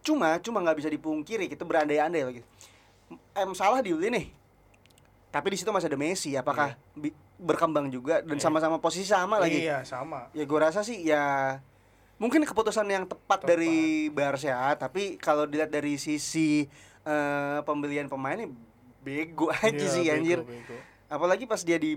cuma 0.00 0.40
cuma 0.40 0.58
nggak 0.60 0.78
bisa 0.78 0.88
dipungkiri 0.88 1.44
kita 1.46 1.60
berandai-andai 1.62 2.22
lagi 2.24 2.42
M 3.36 3.52
salah 3.52 3.78
dibeli 3.78 4.08
nih 4.08 4.26
tapi 5.30 5.46
di 5.48 5.56
situ 5.56 5.70
masih 5.70 5.86
ada 5.86 5.96
Messi 5.96 6.34
apakah 6.34 6.74
bi- 6.92 7.14
berkembang 7.36 7.86
juga 7.86 8.20
dan 8.20 8.34
Iya. 8.34 8.42
sama-sama 8.42 8.76
posisi 8.76 9.06
sama 9.06 9.38
lagi 9.38 9.62
Iya, 9.62 9.82
sama. 9.82 10.28
ya 10.30 10.42
gue 10.42 10.58
rasa 10.58 10.80
sih 10.80 11.00
ya 11.00 11.56
mungkin 12.16 12.42
keputusan 12.42 12.84
yang 12.84 13.04
tepat, 13.04 13.40
Tepat. 13.40 13.48
dari 13.48 13.78
Barca 14.08 14.74
tapi 14.76 15.16
kalau 15.16 15.44
dilihat 15.44 15.68
dari 15.68 15.96
sisi 15.96 16.66
eh, 17.00 17.58
pembelian 17.62 18.06
pemainnya 18.06 18.50
bego 19.00 19.48
aja 19.56 19.70
Iya, 19.70 19.88
sih 19.88 20.04
bego, 20.04 20.14
anjir 20.14 20.38
bego. 20.42 20.76
apalagi 21.08 21.46
pas 21.46 21.60
dia 21.60 21.76
di 21.76 21.96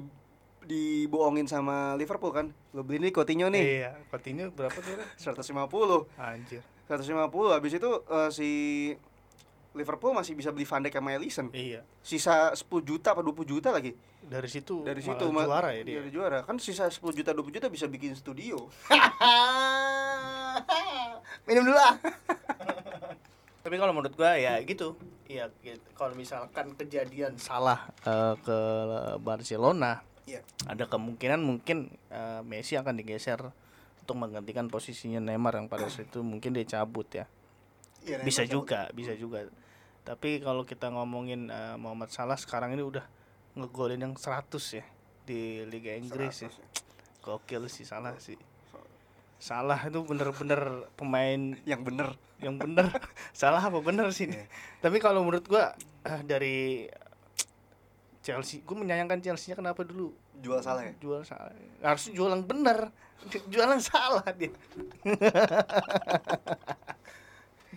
dibohongin 0.61 1.43
sama 1.43 1.91
Liverpool 1.93 2.31
kan 2.31 2.45
lo 2.71 2.81
beli 2.81 3.01
nih 3.01 3.11
Coutinho 3.11 3.47
nih 3.47 3.83
Iya, 3.83 3.91
Coutinho 4.07 4.47
berapa 4.49 4.71
tuh? 4.73 4.95
Ren? 5.19 5.35
150 5.35 6.07
Anjir. 6.15 6.63
150 6.85 7.19
habis 7.51 7.73
itu 7.73 7.89
eh, 8.07 8.29
si 8.31 8.49
Liverpool 9.73 10.11
masih 10.11 10.33
bisa 10.33 10.49
beli 10.49 10.63
Van 10.63 10.79
Dijk 10.79 10.93
sama 10.93 11.11
Alisson 11.11 11.45
Iya. 11.49 11.81
sisa 11.99 12.49
10 12.49 12.63
juta 12.79 13.11
apa 13.11 13.19
20 13.19 13.43
juta 13.43 13.67
lagi 13.69 13.91
Dari 14.21 14.45
situ 14.45 14.81
dari 14.81 14.99
malah 14.99 15.07
situ 15.11 15.23
ma- 15.27 15.43
juara 15.43 15.69
ya 15.71 15.81
dia. 15.81 15.91
Iya, 15.95 16.01
juara 16.09 16.37
kan 16.41 16.55
sisa 16.55 16.85
10 16.85 17.11
juta 17.11 17.29
20 17.31 17.51
juta 17.51 17.65
bisa 17.67 17.85
bikin 17.85 18.13
studio 18.13 18.67
minum 21.43 21.63
dulu 21.63 21.75
ah 21.75 21.95
Tapi 23.59 23.73
kalau 23.77 23.91
menurut 23.91 24.13
gua 24.13 24.35
ya 24.35 24.57
gitu. 24.61 24.93
Iya, 25.23 25.47
gitu. 25.61 25.79
kalau 25.93 26.13
misalkan 26.13 26.73
kejadian 26.73 27.37
salah 27.37 27.87
eh, 28.03 28.33
ke 28.37 28.57
Barcelona, 29.17 30.01
Iya. 30.23 30.39
ada 30.65 30.85
kemungkinan 30.85 31.39
mungkin 31.39 31.89
eh, 32.07 32.39
Messi 32.43 32.75
akan 32.75 32.93
digeser 32.93 33.39
untuk 33.99 34.13
menggantikan 34.13 34.67
posisinya 34.67 35.17
Neymar 35.17 35.55
yang 35.55 35.65
pada 35.65 35.87
saat 35.87 36.05
itu 36.05 36.19
mungkin 36.19 36.51
dia 36.51 36.61
cabut 36.69 37.07
ya. 37.09 37.23
Iya, 38.03 38.19
Neymar 38.19 38.21
bisa 38.21 38.41
cabut. 38.43 38.51
juga, 38.61 38.79
bisa 38.91 39.11
juga. 39.15 39.47
Tapi 40.03 40.43
kalau 40.43 40.67
kita 40.67 40.91
ngomongin 40.91 41.47
eh, 41.47 41.75
Muhammad 41.79 42.11
Salah 42.11 42.35
sekarang 42.35 42.75
ini 42.75 42.83
udah 42.83 43.03
ngegolin 43.55 44.03
yang 44.03 44.13
100 44.19 44.79
ya 44.79 44.85
di 45.23 45.63
Liga 45.63 45.95
Inggris 45.95 46.43
ya. 46.43 46.51
100 46.51 46.59
ya. 46.59 46.67
Gokil 47.23 47.63
sih 47.71 47.87
Salah 47.87 48.15
sih. 48.19 48.35
Salah 49.39 49.79
itu 49.79 49.99
bener-bener 50.03 50.87
pemain 50.95 51.55
yang 51.63 51.83
bener 51.83 52.15
yang 52.43 52.59
bener. 52.59 52.91
Salah 53.35 53.63
apa 53.63 53.79
bener 53.79 54.11
sih? 54.11 54.27
Iya. 54.27 54.47
Tapi 54.83 54.99
kalau 54.99 55.23
menurut 55.23 55.47
gua 55.47 55.71
eh, 56.03 56.21
dari 56.23 56.87
Chelsea, 58.23 58.63
gua 58.63 58.83
menyayangkan 58.83 59.23
Chelsea-nya 59.23 59.59
kenapa 59.59 59.87
dulu 59.87 60.11
jual 60.43 60.59
salah 60.59 60.83
ya 60.83 60.91
jual 60.99 61.23
salah. 61.23 61.55
Harusnya 61.79 62.11
jual 62.11 62.29
yang 62.35 62.43
bener. 62.43 62.91
Jual 63.51 63.71
yang 63.71 63.79
salah 63.79 64.27
dia. 64.35 64.51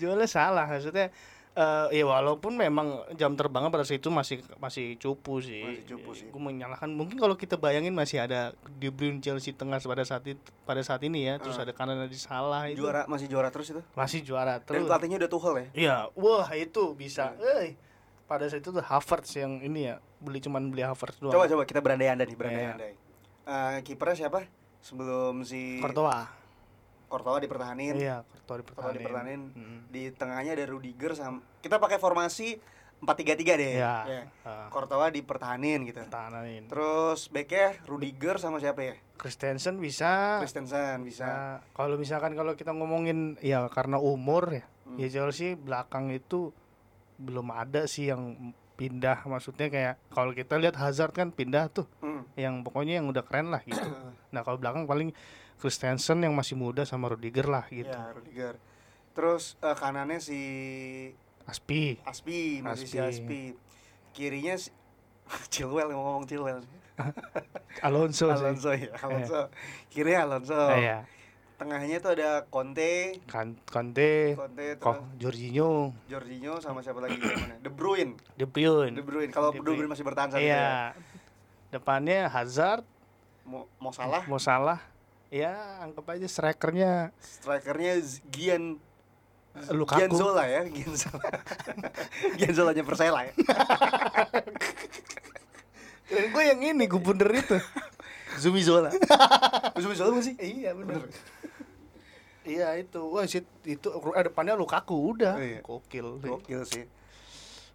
Jualnya 0.00 0.28
salah 0.28 0.68
maksudnya 0.68 1.08
eh 1.56 1.88
ya 1.90 2.04
walaupun 2.04 2.52
memang 2.52 2.86
jam 3.14 3.32
terbangnya 3.32 3.68
pada 3.68 3.80
saat 3.80 3.96
itu 3.96 4.08
masih 4.08 4.38
masih 4.56 4.94
cupu 4.96 5.40
sih. 5.40 5.64
Masih 5.64 5.84
cupu 5.88 6.12
sih. 6.12 6.28
Gue 6.28 6.36
menyalahkan 6.38 6.84
mungkin 6.86 7.16
kalau 7.16 7.32
kita 7.32 7.56
bayangin 7.56 7.90
masih 7.90 8.20
ada 8.20 8.52
De 8.70 8.88
Bruyne 8.88 9.18
Chelsea 9.18 9.50
tengah 9.50 9.80
pada 9.80 10.04
saat 10.04 10.20
itu 10.22 10.36
pada 10.62 10.80
saat 10.80 11.00
ini 11.00 11.24
ya, 11.24 11.36
terus 11.36 11.56
Ah. 11.56 11.64
ada 11.64 11.72
kanan 11.72 12.04
di 12.04 12.12
salah 12.14 12.68
itu. 12.68 12.78
juara 12.78 13.04
masih 13.06 13.24
juara 13.26 13.48
terus 13.48 13.68
itu 13.68 13.80
Masih 13.94 14.20
juara 14.20 14.58
dan 14.58 14.68
terus. 14.68 14.84
pelatihnya 14.84 15.16
udah 15.16 15.30
Tuchel 15.30 15.54
ya 15.56 15.66
Iya, 15.72 15.96
wah 16.12 16.48
itu 16.52 16.92
bisa. 16.92 17.32
Hmm. 17.32 17.64
Eh, 17.64 17.72
pada 18.26 18.44
saat 18.44 18.60
itu 18.60 18.68
tuh 18.68 18.82
Havertz 18.82 19.32
yang 19.34 19.56
ini 19.58 19.86
ya, 19.86 19.96
beli 20.18 20.38
cuman 20.38 20.68
beli 20.68 20.84
Havertz 20.84 21.16
doang. 21.18 21.32
coba 21.32 21.48
coba 21.48 21.62
kita 21.64 21.80
berandai-andai 21.80 22.22
nih 22.22 22.30
Iya. 22.30 22.36
berandai-andai 22.36 22.92
Eh, 23.46 23.78
kipernya 23.80 24.16
siapa 24.20 24.44
sebelum 24.78 25.40
si 25.40 25.78
Courtois. 25.78 26.28
Courtois 27.06 27.38
dipertahanin 27.40 27.94
Iya, 27.94 28.22
Courtois 28.26 28.60
dipertahanin. 28.60 28.96
dipertahanin 28.96 29.40
Mm. 29.52 29.78
di 29.88 30.02
tengahnya 30.10 30.52
ada 30.52 30.64
Rudiger 30.64 31.12
sama 31.12 31.38
kita 31.58 31.76
pakai 31.76 31.96
formasi 31.96 32.58
4-3-3 32.98 33.54
deh 33.54 33.74
Iya. 33.76 33.96
Ya. 34.04 34.22
Ah, 34.42 34.66
Courtois 34.68 35.10
dipertahanin 35.10 35.84
gitu 35.84 36.00
pertahanin. 36.00 36.66
terus 36.66 37.28
backnya 37.28 37.76
Rudiger 37.84 38.36
sama 38.36 38.56
siapa 38.56 38.82
ya 38.82 38.96
Christensen 39.16 39.76
bisa. 39.76 40.40
Christensen 40.40 41.00
bisa 41.00 41.24
Nah, 41.24 41.56
kalau 41.72 41.96
misalkan 41.96 42.32
kalau 42.32 42.52
kita 42.52 42.70
ngomongin 42.70 43.38
ya 43.38 43.64
karena 43.68 43.96
umur 43.96 44.52
ya, 44.52 44.64
Hmm. 44.84 44.96
ya 44.96 45.08
Chelsea 45.08 45.54
belakang 45.54 46.10
itu 46.10 46.52
belum 47.16 47.48
ada 47.48 47.84
sih 47.86 48.06
yang 48.06 48.52
pindah 48.76 49.24
maksudnya 49.24 49.66
kayak 49.66 49.94
kalau 50.08 50.30
kita 50.30 50.60
lihat 50.60 50.76
Hazard 50.76 51.10
kan 51.10 51.32
pindah 51.32 51.72
tuh 51.72 51.88
Hmm. 51.98 52.28
yang 52.36 52.60
pokoknya 52.60 53.00
yang 53.00 53.08
udah 53.08 53.24
keren 53.24 53.48
lah 53.48 53.64
gitu. 53.64 53.80
nah, 54.28 54.44
kalau 54.44 54.56
belakang 54.56 54.84
paling 54.84 55.16
Christensen 55.56 56.20
yang 56.20 56.36
masih 56.36 56.52
muda 56.54 56.84
sama 56.84 57.08
Rudiger 57.08 57.48
lah 57.48 57.64
gitu. 57.66 57.88
Ya, 57.88 58.12
Rudiger. 58.12 58.54
Terus 59.16 59.56
eh, 59.58 59.72
kanannya 59.72 60.20
si 60.20 60.40
Aspi. 61.48 61.96
Aspi, 62.04 62.60
masih 62.60 62.84
si 62.84 62.96
Aspi. 63.00 63.08
Aspi. 63.08 63.42
Kirinya 64.12 64.54
si 64.54 64.68
Chilwell 65.52 65.88
ngomong 65.90 66.28
Chilwell. 66.28 66.60
Alonso, 67.80 68.28
sih. 68.28 68.36
Alonso 68.36 68.70
ya, 68.72 68.92
Alonso. 69.00 69.40
Kirinya 69.88 70.20
Alonso. 70.28 70.60
Eh, 70.76 70.80
ya. 70.84 70.98
Tengahnya 71.56 71.96
itu 72.04 72.08
ada 72.12 72.44
Conte, 72.52 73.16
Kan 73.24 73.56
Conte, 73.64 74.36
Conte 74.36 74.76
terus 74.76 75.00
Jorginho, 75.16 75.96
Jorginho 76.04 76.60
sama 76.60 76.84
siapa 76.84 77.00
lagi 77.00 77.16
mana? 77.16 77.56
De 77.64 77.72
Bruyne. 77.72 78.12
De 78.36 78.44
Bruyne. 78.44 78.92
De 78.92 79.00
Bruyne. 79.00 79.32
Kalau 79.32 79.56
De 79.56 79.64
Bruyne 79.64 79.88
masih 79.88 80.04
bertahan 80.04 80.28
saat 80.36 80.44
itu 80.44 80.52
ya. 80.52 80.60
Iya. 80.60 80.72
Depannya 81.72 82.28
Hazard, 82.28 82.84
Mau, 83.48 83.64
mau 83.80 83.88
salah, 83.88 84.20
mau 84.28 84.36
salah. 84.36 84.84
Ya, 85.32 85.56
anggap 85.80 86.04
aja 86.12 86.28
strikernya 86.28 87.10
strikernya 87.18 88.04
Gian 88.28 88.76
Lukaku. 89.72 90.00
Gian 90.04 90.10
Zola 90.12 90.44
ya, 90.44 90.60
Gian 90.68 90.92
Zola. 90.92 91.30
Genzolanya 92.36 92.84
Persela 92.88 93.20
ya. 93.24 93.32
Dan 96.06 96.24
gue 96.30 96.42
yang 96.44 96.60
ini 96.60 96.84
gubernur 96.84 97.32
itu. 97.32 97.56
Zumi 98.42 98.60
Zola. 98.60 98.92
Zumi 99.82 99.96
Zola 99.96 100.12
bukan 100.12 100.24
sih? 100.28 100.34
iya 100.36 100.76
benar. 100.76 101.08
Iya 102.46 102.78
itu, 102.78 103.00
wah 103.02 103.26
shit, 103.26 103.42
itu 103.62 103.90
eh, 103.90 104.24
depannya 104.24 104.54
Lukaku 104.54 105.12
udah, 105.12 105.34
iya. 105.36 105.58
gokil. 105.60 106.22
Gokil 106.22 106.62
sih. 106.62 106.86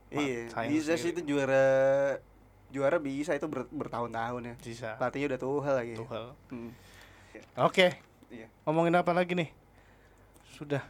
Iya, 0.08 0.48
bisa 0.66 0.96
sih 0.96 1.12
itu 1.12 1.24
juara 1.26 2.16
juara 2.68 2.96
bisa 2.98 3.32
itu 3.32 3.46
ber- 3.46 3.68
bertahun-tahun 3.68 4.42
ya. 4.42 4.56
Bisa. 4.58 4.90
Pelatihnya 4.96 5.28
udah 5.28 5.40
Tuchel 5.40 5.76
lagi. 5.76 5.94
Tuchel. 5.94 6.26
Hmm. 6.48 6.72
Oke, 7.58 8.00
Iya. 8.28 8.48
ngomongin 8.64 8.96
apa 8.96 9.12
lagi 9.12 9.36
nih? 9.36 9.52
Sudah 10.50 10.84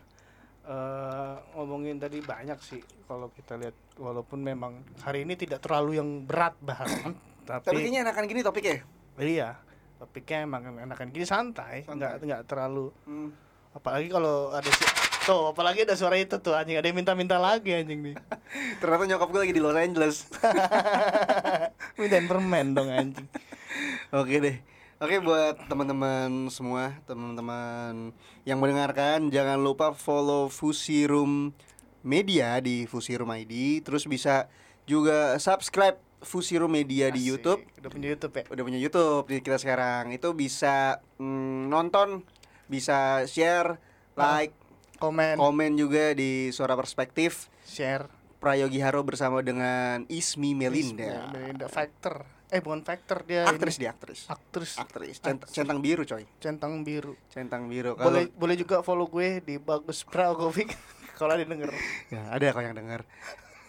eh 0.61 1.35
ngomongin 1.51 1.97
tadi 1.97 2.21
banyak 2.21 2.61
sih 2.61 2.77
kalau 3.03 3.33
kita 3.33 3.57
lihat 3.57 3.73
walaupun 3.97 4.37
memang 4.39 4.77
hari 5.01 5.25
ini 5.25 5.33
tidak 5.33 5.57
terlalu 5.59 5.97
yang 5.97 6.21
berat 6.21 6.53
bahasan 6.61 7.17
tapi, 7.49 7.65
Tapi 7.65 7.77
kayaknya 7.81 8.05
enakan 8.05 8.23
gini 8.23 8.41
topiknya. 8.41 8.85
iya 9.17 9.57
topiknya 9.97 10.45
emang 10.45 10.61
enakan 10.77 11.09
gini 11.09 11.25
santai, 11.25 11.81
Santai. 11.81 11.97
nggak 11.97 12.13
nggak 12.21 12.41
terlalu 12.45 12.93
Hmm. 13.03 13.33
Apalagi 13.71 14.07
kalau 14.11 14.51
ada 14.51 14.67
si 14.67 14.83
tuh 15.21 15.53
apalagi 15.53 15.85
ada 15.85 15.93
suara 15.93 16.17
itu 16.17 16.33
tuh 16.41 16.57
anjing 16.57 16.81
ada 16.81 16.87
yang 16.89 16.97
minta-minta 16.97 17.37
lagi 17.37 17.77
anjing 17.77 18.01
nih 18.01 18.15
Ternyata 18.81 19.05
nyokap 19.05 19.29
gue 19.29 19.41
lagi 19.47 19.53
di 19.53 19.61
Los 19.61 19.77
Angeles. 19.77 20.25
mintain 22.01 22.25
permen 22.25 22.73
dong 22.73 22.89
anjing 22.89 23.27
Oke 24.11 24.41
deh. 24.43 24.57
Oke 25.01 25.17
buat 25.17 25.57
teman-teman 25.65 26.45
semua, 26.53 26.93
teman-teman 27.09 28.13
yang 28.45 28.61
mendengarkan 28.61 29.33
jangan 29.33 29.57
lupa 29.57 29.97
follow 29.97 30.45
Fusi 30.45 31.09
Room 31.09 31.57
Media 32.05 32.61
di 32.61 32.85
Fusi 32.85 33.17
Room 33.17 33.33
ID, 33.33 33.81
terus 33.81 34.05
bisa 34.05 34.45
juga 34.85 35.41
subscribe 35.41 35.97
Fusi 36.21 36.53
Room 36.61 36.77
Media 36.77 37.09
di 37.09 37.25
Asik, 37.25 37.29
YouTube. 37.33 37.61
udah 37.81 37.89
punya 37.89 38.07
YouTube 38.13 38.33
ya 38.37 38.43
Udah 38.53 38.63
punya 38.67 38.79
YouTube 38.81 39.25
di 39.25 39.37
kita 39.41 39.57
sekarang. 39.57 40.13
Itu 40.13 40.37
bisa 40.37 41.01
mm, 41.17 41.73
nonton, 41.73 42.21
bisa 42.71 43.27
share, 43.27 43.75
like, 44.15 44.55
komen 44.95 45.35
komen 45.35 45.75
juga 45.75 46.15
di 46.15 46.47
Suara 46.49 46.73
Perspektif. 46.73 47.51
share 47.61 48.07
Prayogi 48.39 48.79
Haro 48.79 49.03
bersama 49.03 49.43
dengan 49.43 50.07
Ismi 50.07 50.55
Melinda. 50.55 51.27
Melinda 51.29 51.67
Factor 51.67 52.23
eh 52.47 52.59
bukan 52.59 52.81
Factor 52.81 53.23
dia 53.23 53.43
Aktris 53.45 53.75
ini. 53.75 53.81
dia 53.81 53.91
aktris. 53.91 54.27
aktris 54.27 54.75
Aktris 54.75 55.15
Cent- 55.19 55.47
centang 55.47 55.79
biru 55.79 56.03
coy. 56.03 56.27
centang 56.37 56.81
biru 56.81 57.15
Centang 57.27 57.67
biru. 57.67 57.93
Kalau 57.93 58.07
boleh 58.07 58.27
boleh 58.33 58.55
juga 58.55 58.81
follow 58.81 59.05
gue 59.05 59.39
di 59.39 59.55
bagus 59.55 60.03
pragovic 60.03 60.75
kalau 61.19 61.31
ada 61.31 61.43
denger 61.43 61.69
ya, 62.09 62.21
ada 62.27 62.45
kok 62.49 62.59
yang 62.59 62.75
dengar. 62.75 63.05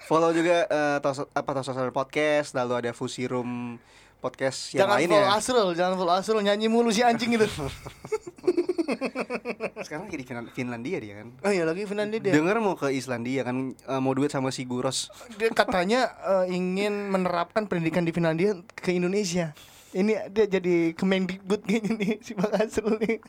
Follow 0.03 0.35
juga 0.35 0.67
eh, 0.67 0.99
tos, 0.99 1.23
apa 1.23 1.51
tos 1.53 1.63
sosial 1.65 1.95
podcast, 1.95 2.57
lalu 2.57 2.73
ada 2.75 2.91
Fusi 2.91 3.31
Room 3.31 3.79
podcast 4.19 4.75
yang 4.75 4.87
jangan 4.87 4.99
lainnya. 4.99 5.15
follow 5.21 5.31
Asrul 5.33 5.69
jangan 5.75 5.95
follow 5.95 6.15
Asrul 6.17 6.43
nyanyi 6.43 6.67
mulu 6.67 6.91
si 6.91 7.03
anjing 7.03 7.35
itu 7.35 7.47
Sekarang 9.85 10.05
lagi 10.05 10.17
di 10.17 10.25
Finland- 10.25 10.51
Finlandia 10.51 10.99
dia 10.99 11.15
kan. 11.17 11.29
oh 11.39 11.51
iya 11.51 11.63
lagi 11.63 11.83
Finlandia 11.83 12.19
dia 12.19 12.33
Dengar 12.33 12.57
mau 12.59 12.75
ke 12.75 12.89
Islandia 12.89 13.43
kan 13.43 13.57
eh, 13.73 14.01
mau 14.01 14.13
duet 14.13 14.29
sama 14.29 14.49
si 14.49 14.63
Guros. 14.63 15.11
dia 15.39 15.49
katanya 15.49 16.09
eh, 16.43 16.53
ingin 16.53 17.09
menerapkan 17.09 17.65
pendidikan 17.65 18.03
di 18.03 18.11
Finlandia 18.11 18.53
ke 18.73 18.91
Indonesia 18.91 19.53
ini 19.93 20.17
dia 20.27 20.47
jadi 20.47 20.93
Kemendikbud 20.93 21.63
kayaknya 21.63 21.93
nih 21.95 22.13
si 22.19 22.33
Bang 22.33 22.49
Asrul 22.55 22.97
nih 22.99 23.21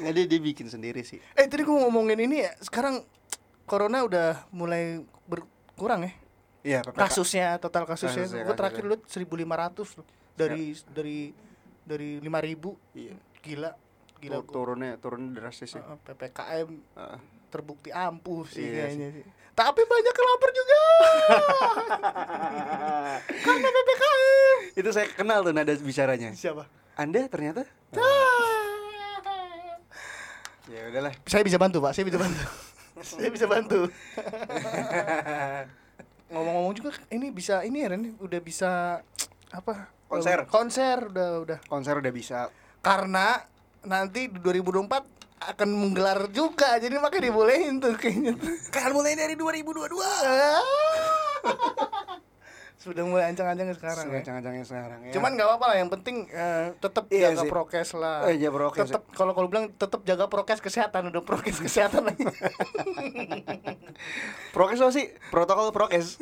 Nggak 0.00 0.12
dia 0.12 0.24
dia 0.26 0.40
bikin 0.40 0.66
sendiri 0.66 1.02
sih. 1.02 1.20
eh 1.32 1.46
tadi 1.46 1.60
gue 1.60 1.76
ngomongin 1.76 2.18
ini 2.18 2.42
ya 2.42 2.52
sekarang 2.58 3.04
corona 3.62 4.02
udah 4.02 4.28
mulai 4.50 4.98
berkurang 5.24 6.02
ya 6.02 6.12
Iya, 6.60 6.80
kasusnya 6.84 7.56
total 7.56 7.86
kasusnya, 7.86 8.20
Kasusnya, 8.20 8.44
gue 8.44 8.52
terakhir 8.52 8.84
lihat 8.84 9.02
1500 9.08 9.96
loh. 9.96 10.04
Dari 10.40 10.64
dari 10.88 11.18
dari 11.82 12.08
5000 12.18 12.96
Iya. 12.96 13.14
gila 13.40 13.70
gila 14.20 14.36
Tur- 14.40 14.52
turunnya 14.52 14.92
turunnya 14.96 15.30
drastis 15.34 15.72
sih. 15.72 15.80
Uh, 15.80 15.96
PPKM 16.02 16.68
Heeh. 16.70 17.18
terbukti 17.48 17.90
ampuh 17.90 18.44
sih 18.46 18.62
Iya 18.62 18.88
kayaknya 18.88 19.08
sih. 19.16 19.24
Tapi 19.50 19.82
banyak 19.82 20.14
lapar 20.14 20.50
juga. 20.50 20.80
Karena 23.44 23.68
PPKM. 23.68 24.58
Itu 24.72 24.88
saya 24.88 25.06
kenal 25.10 25.42
tuh 25.42 25.52
nada 25.52 25.74
bicaranya. 25.74 26.30
Siapa? 26.32 26.64
Anda 26.96 27.28
ternyata? 27.28 27.66
Ya 30.70 30.86
udahlah. 30.86 31.12
Saya 31.26 31.42
bisa 31.42 31.58
bantu, 31.58 31.82
Pak. 31.82 31.92
Saya 31.92 32.06
bisa 32.06 32.16
bantu. 32.16 32.40
Saya 33.02 33.28
bisa 33.28 33.44
bantu. 33.44 33.90
Ngomong-ngomong 36.30 36.74
juga 36.78 36.94
ini 37.10 37.34
bisa 37.34 37.66
ini 37.66 37.82
ya 37.82 37.90
Ren, 37.90 38.14
udah 38.16 38.38
bisa 38.38 39.02
apa? 39.50 39.90
Konser. 40.10 40.38
Konser 40.50 40.98
udah 41.06 41.28
udah. 41.46 41.58
Konser 41.70 41.94
udah 42.02 42.10
bisa. 42.10 42.50
Karena 42.82 43.38
nanti 43.86 44.26
di 44.26 44.42
2024 44.42 45.06
akan 45.40 45.68
menggelar 45.72 46.28
juga 46.34 46.76
jadi 46.76 46.98
makanya 46.98 47.30
dibolehin 47.30 47.78
tuh 47.78 47.94
kayaknya. 47.94 48.34
Kan 48.74 48.90
mulai 48.90 49.14
dari 49.14 49.38
2022. 49.38 49.86
sudah 52.80 53.04
mulai 53.04 53.28
ancang-ancang 53.28 53.76
sekarang 53.76 54.08
ya. 54.08 54.24
Sekarang 54.24 54.64
sekarang 54.64 55.00
ya. 55.04 55.12
Cuman 55.12 55.36
nggak 55.36 55.48
apa-apa 55.52 55.66
lah, 55.68 55.76
yang 55.84 55.92
penting 55.92 56.24
eh, 56.32 56.72
tetap 56.80 57.12
Iya 57.12 57.36
jaga 57.36 57.44
sih. 57.44 57.50
prokes 57.52 57.90
lah. 57.92 58.16
Eh, 58.24 58.40
jaga 58.40 58.52
prokes, 58.56 58.88
Tetap 58.88 59.02
kalau 59.12 59.32
kalau 59.36 59.48
bilang 59.52 59.68
tetap 59.76 60.00
jaga 60.08 60.32
prokes 60.32 60.64
kesehatan, 60.64 61.12
udah 61.12 61.22
prokes 61.22 61.60
kesehatan 61.68 62.08
lagi. 62.08 62.24
prokes 64.56 64.80
apa 64.80 64.92
sih? 64.96 65.12
Protokol 65.28 65.76
prokes. 65.76 66.16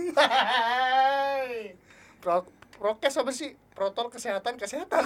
Pro, 2.19 2.43
prokes 2.75 3.15
apa 3.15 3.31
sih? 3.31 3.55
Protokol 3.79 4.11
kesehatan 4.11 4.59
kesehatan. 4.59 5.03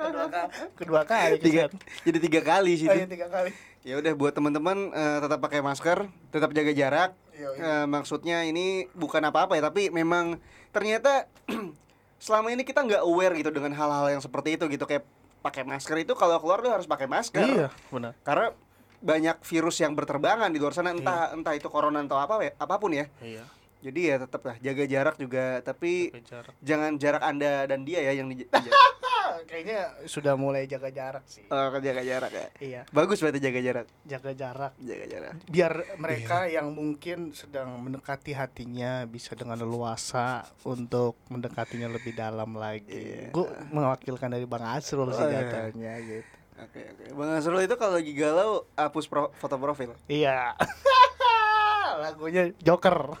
kedua, 0.00 0.26
kali, 0.26 0.48
kedua 0.74 1.02
kali 1.04 1.36
tiga, 1.38 1.68
kesehatan. 1.68 1.78
jadi 2.02 2.18
tiga 2.18 2.40
kali 2.40 2.72
sih 2.74 2.86
Oh, 2.88 2.92
itu. 2.92 2.98
iya, 2.98 3.06
tiga 3.06 3.28
kali. 3.28 3.50
Ya 3.80 3.94
udah 3.96 4.12
buat 4.12 4.32
teman-teman 4.32 4.88
eh, 4.90 5.18
tetap 5.20 5.38
pakai 5.38 5.60
masker, 5.60 6.08
tetap 6.32 6.50
jaga 6.50 6.72
jarak. 6.72 7.10
Iya, 7.36 7.48
iya. 7.52 7.62
Eh, 7.62 7.84
maksudnya 7.84 8.38
ini 8.44 8.88
bukan 8.92 9.20
apa-apa 9.22 9.56
ya, 9.56 9.62
tapi 9.62 9.88
memang 9.88 10.40
ternyata 10.72 11.28
selama 12.24 12.48
ini 12.48 12.64
kita 12.64 12.80
nggak 12.80 13.04
aware 13.04 13.36
gitu 13.36 13.48
dengan 13.48 13.72
hal-hal 13.72 14.08
yang 14.10 14.22
seperti 14.24 14.56
itu 14.56 14.64
gitu 14.68 14.84
kayak 14.84 15.04
pakai 15.40 15.64
masker 15.64 15.96
itu 15.96 16.12
kalau 16.12 16.36
keluar 16.36 16.60
lu 16.60 16.68
harus 16.68 16.84
pakai 16.84 17.08
masker. 17.08 17.40
Iya, 17.40 17.68
benar. 17.88 18.12
Karena 18.20 18.52
banyak 19.00 19.40
virus 19.40 19.80
yang 19.80 19.96
berterbangan 19.96 20.52
di 20.52 20.60
luar 20.60 20.76
sana 20.76 20.92
entah 20.92 21.32
entah 21.32 21.56
itu 21.56 21.72
corona 21.72 22.04
atau 22.04 22.20
apa 22.20 22.40
apa 22.52 22.74
pun 22.76 22.92
ya. 22.92 23.08
Iya. 23.20 23.44
Jadi 23.80 24.00
ya 24.06 24.16
tetap 24.18 24.42
lah 24.42 24.56
jaga 24.56 24.84
jarak 24.84 25.16
juga 25.16 25.44
tapi 25.60 26.08
Jaga 26.10 26.20
jarak. 26.22 26.54
jangan 26.60 26.90
jarak 26.94 27.22
Anda 27.22 27.52
dan 27.64 27.80
dia 27.82 28.00
ya 28.02 28.12
yang 28.12 28.28
di, 28.28 28.44
kayaknya 29.48 29.80
sudah 30.04 30.34
mulai 30.34 30.64
jaga 30.64 30.88
jarak 30.88 31.24
sih. 31.24 31.42
Oh, 31.46 31.72
jaga 31.74 32.02
jarak 32.02 32.28
ya. 32.30 32.46
Iya, 32.60 32.80
Bagus 32.90 33.18
berarti 33.18 33.40
jaga 33.40 33.58
jarak. 33.58 33.86
jaga 34.04 34.30
jarak. 34.30 34.72
Jaga 34.76 35.06
jarak. 35.06 35.32
biar 35.46 35.72
mereka 35.96 36.38
yang 36.46 36.68
mungkin 36.70 37.32
sedang 37.32 37.72
mendekati 37.78 38.30
hatinya 38.30 39.02
bisa 39.04 39.32
dengan 39.32 39.56
leluasa 39.56 40.44
untuk 40.62 41.16
mendekatinya 41.26 41.88
lebih 41.88 42.12
dalam 42.12 42.52
lagi. 42.54 42.92
Iya. 42.92 43.32
Gue 43.32 43.48
mewakilkan 43.70 44.28
dari 44.28 44.44
Bang 44.44 44.62
Asrul 44.62 45.08
sih 45.10 45.18
Oh, 45.18 45.26
iya. 45.26 45.40
katanya 45.42 45.92
gitu. 45.98 46.28
Oke 46.60 46.80
oke. 46.84 47.04
Bang 47.16 47.30
Asrul 47.32 47.64
itu 47.64 47.74
kalau 47.74 47.96
lagi 47.96 48.12
galau 48.12 48.68
hapus 48.76 49.08
pro- 49.08 49.32
foto 49.34 49.56
profil. 49.56 49.96
Iya. 50.06 50.52
Lagunya 52.02 52.52
Joker. 52.58 53.16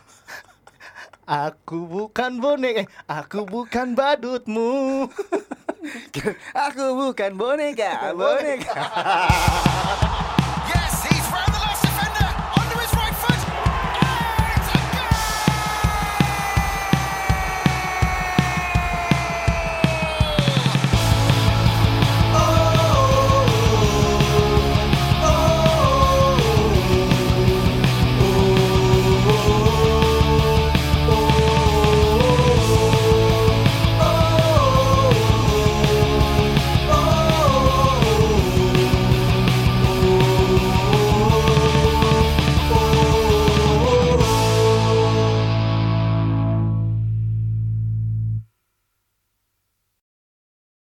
Aku 1.30 1.86
bukan 1.86 2.42
bonek, 2.42 2.74
eh, 2.82 2.86
aku 3.06 3.46
bukan 3.46 3.94
badutmu. 3.94 5.06
Aku 6.66 6.84
bukan 6.98 7.38
boneka, 7.38 8.10
boneka. 8.18 8.74